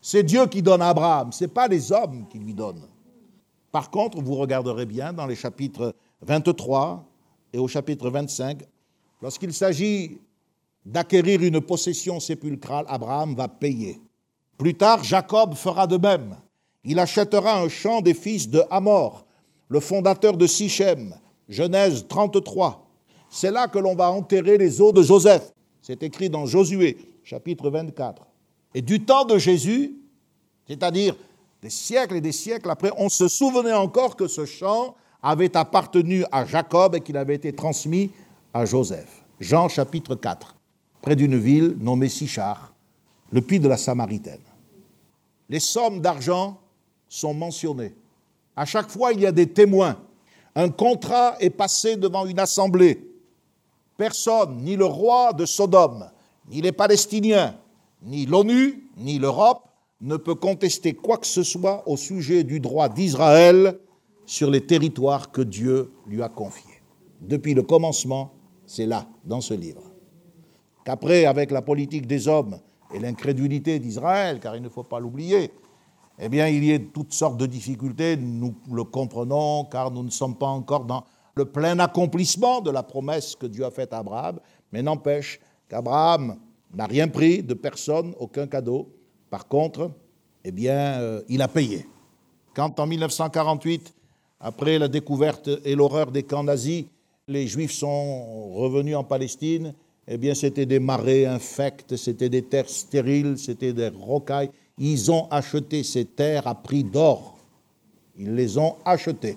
[0.00, 2.86] C'est Dieu qui donne à Abraham, ce n'est pas les hommes qui lui donnent.
[3.72, 7.04] Par contre, vous regarderez bien dans les chapitres 23
[7.52, 8.62] et au chapitre 25,
[9.22, 10.18] lorsqu'il s'agit
[10.84, 14.00] d'acquérir une possession sépulcrale, Abraham va payer.
[14.56, 16.36] Plus tard, Jacob fera de même.
[16.84, 19.26] Il achètera un champ des fils de Hamor,
[19.68, 21.14] le fondateur de Sichem,
[21.48, 22.86] Genèse 33.
[23.28, 25.52] C'est là que l'on va enterrer les os de Joseph.
[25.82, 28.22] C'est écrit dans Josué, chapitre 24.
[28.74, 29.96] Et du temps de Jésus,
[30.66, 31.16] c'est-à-dire
[31.62, 36.24] des siècles et des siècles après, on se souvenait encore que ce champ avait appartenu
[36.30, 38.10] à Jacob et qu'il avait été transmis
[38.64, 39.24] Joseph.
[39.38, 40.56] Jean chapitre 4,
[41.02, 42.72] près d'une ville nommée Sichar,
[43.30, 44.40] le puits de la Samaritaine.
[45.48, 46.58] Les sommes d'argent
[47.08, 47.94] sont mentionnées.
[48.56, 49.98] À chaque fois, il y a des témoins.
[50.54, 53.06] Un contrat est passé devant une assemblée.
[53.98, 56.10] Personne, ni le roi de Sodome,
[56.50, 57.56] ni les Palestiniens,
[58.02, 59.68] ni l'ONU, ni l'Europe,
[60.00, 63.78] ne peut contester quoi que ce soit au sujet du droit d'Israël
[64.26, 66.82] sur les territoires que Dieu lui a confiés.
[67.20, 68.32] Depuis le commencement,
[68.66, 69.82] c'est là, dans ce livre.
[70.84, 72.58] Qu'après, avec la politique des hommes
[72.94, 75.50] et l'incrédulité d'Israël, car il ne faut pas l'oublier,
[76.18, 80.10] eh bien, il y a toutes sortes de difficultés, nous le comprenons, car nous ne
[80.10, 81.04] sommes pas encore dans
[81.34, 84.40] le plein accomplissement de la promesse que Dieu a faite à Abraham,
[84.72, 86.36] mais n'empêche qu'Abraham
[86.72, 88.88] n'a rien pris de personne, aucun cadeau.
[89.28, 89.90] Par contre,
[90.44, 91.86] eh bien, euh, il a payé.
[92.54, 93.94] Quand en 1948,
[94.40, 96.86] après la découverte et l'horreur des camps nazis,
[97.28, 99.74] les Juifs sont revenus en Palestine,
[100.06, 104.50] eh bien, c'était des marais infectes, c'était des terres stériles, c'était des rocailles.
[104.78, 107.36] Ils ont acheté ces terres à prix d'or.
[108.16, 109.36] Ils les ont achetées.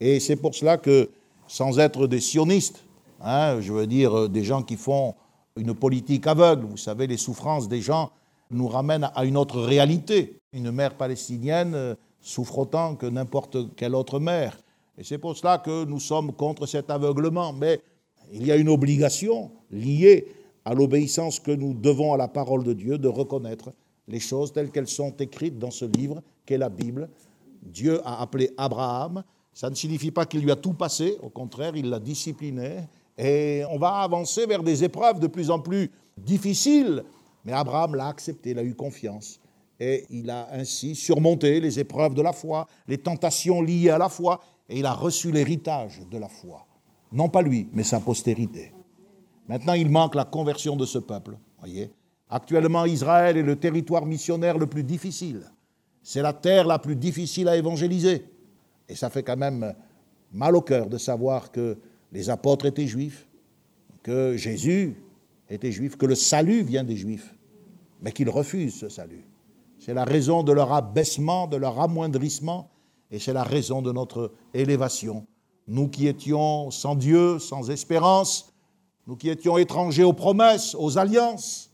[0.00, 1.08] Et c'est pour cela que,
[1.46, 2.82] sans être des sionistes,
[3.20, 5.14] hein, je veux dire euh, des gens qui font
[5.56, 8.10] une politique aveugle, vous savez, les souffrances des gens
[8.50, 10.38] nous ramènent à une autre réalité.
[10.52, 14.58] Une mère palestinienne euh, souffre autant que n'importe quelle autre mère.
[15.00, 17.54] Et c'est pour cela que nous sommes contre cet aveuglement.
[17.54, 17.80] Mais
[18.30, 20.26] il y a une obligation liée
[20.66, 23.72] à l'obéissance que nous devons à la parole de Dieu de reconnaître
[24.08, 27.08] les choses telles qu'elles sont écrites dans ce livre qu'est la Bible.
[27.62, 29.24] Dieu a appelé Abraham.
[29.54, 32.80] Ça ne signifie pas qu'il lui a tout passé, au contraire, il l'a discipliné.
[33.16, 37.04] Et on va avancer vers des épreuves de plus en plus difficiles.
[37.46, 39.40] Mais Abraham l'a accepté, il a eu confiance.
[39.78, 44.10] Et il a ainsi surmonté les épreuves de la foi, les tentations liées à la
[44.10, 44.40] foi,
[44.70, 46.66] et il a reçu l'héritage de la foi.
[47.12, 48.72] Non pas lui, mais sa postérité.
[49.48, 51.36] Maintenant, il manque la conversion de ce peuple.
[51.58, 51.90] Voyez
[52.30, 55.50] Actuellement, Israël est le territoire missionnaire le plus difficile.
[56.04, 58.24] C'est la terre la plus difficile à évangéliser.
[58.88, 59.74] Et ça fait quand même
[60.32, 61.76] mal au cœur de savoir que
[62.12, 63.26] les apôtres étaient juifs,
[64.04, 65.02] que Jésus
[65.48, 67.34] était juif, que le salut vient des juifs,
[68.00, 69.24] mais qu'ils refusent ce salut.
[69.80, 72.69] C'est la raison de leur abaissement, de leur amoindrissement,
[73.10, 75.26] et c'est la raison de notre élévation
[75.70, 78.52] nous qui étions sans Dieu, sans espérance,
[79.06, 81.70] nous qui étions étrangers aux promesses, aux alliances,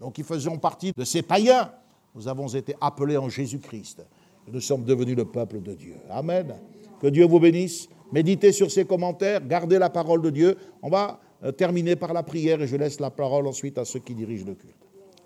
[0.00, 1.72] nous qui faisions partie de ces païens,
[2.14, 4.06] nous avons été appelés en Jésus-Christ.
[4.46, 5.96] Nous sommes devenus le peuple de Dieu.
[6.08, 6.54] Amen.
[7.00, 7.88] Que Dieu vous bénisse.
[8.12, 10.56] Méditez sur ces commentaires, gardez la parole de Dieu.
[10.80, 14.00] On va euh, terminer par la prière et je laisse la parole ensuite à ceux
[14.00, 14.76] qui dirigent le culte.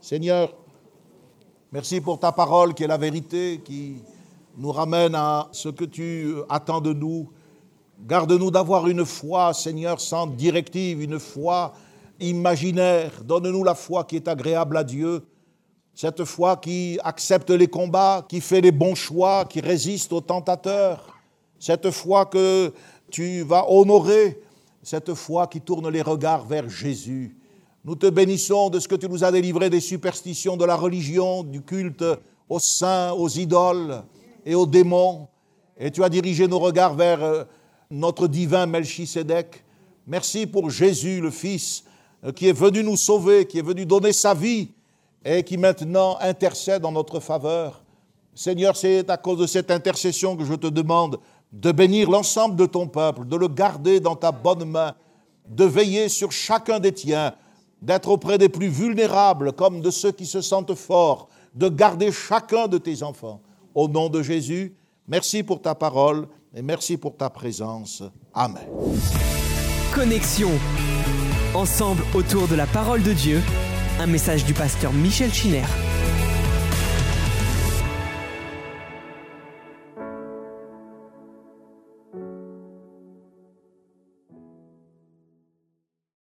[0.00, 0.54] Seigneur,
[1.70, 3.96] merci pour ta parole qui est la vérité, qui
[4.56, 7.30] nous ramène à ce que tu attends de nous.
[8.06, 11.74] Garde-nous d'avoir une foi, Seigneur, sans directive, une foi
[12.20, 13.22] imaginaire.
[13.24, 15.22] Donne-nous la foi qui est agréable à Dieu,
[15.94, 21.18] cette foi qui accepte les combats, qui fait les bons choix, qui résiste aux tentateurs,
[21.58, 22.72] cette foi que
[23.10, 24.40] tu vas honorer,
[24.82, 27.36] cette foi qui tourne les regards vers Jésus.
[27.84, 31.42] Nous te bénissons de ce que tu nous as délivré des superstitions de la religion,
[31.44, 32.04] du culte
[32.48, 34.02] aux saints, aux idoles
[34.46, 35.28] et aux démons.
[35.76, 37.44] Et tu as dirigé nos regards vers euh,
[37.90, 39.64] notre divin Melchisédek.
[40.06, 41.84] Merci pour Jésus, le Fils,
[42.24, 44.70] euh, qui est venu nous sauver, qui est venu donner sa vie
[45.24, 47.82] et qui maintenant intercède en notre faveur.
[48.34, 51.18] Seigneur, c'est à cause de cette intercession que je te demande
[51.52, 54.94] de bénir l'ensemble de ton peuple, de le garder dans ta bonne main,
[55.48, 57.34] de veiller sur chacun des tiens,
[57.82, 62.68] d'être auprès des plus vulnérables comme de ceux qui se sentent forts, de garder chacun
[62.68, 63.40] de tes enfants.
[63.76, 64.74] Au nom de Jésus,
[65.06, 68.02] merci pour ta parole et merci pour ta présence.
[68.32, 68.64] Amen.
[69.94, 70.50] Connexion.
[71.54, 73.42] Ensemble autour de la parole de Dieu,
[74.00, 75.66] un message du pasteur Michel Chiner.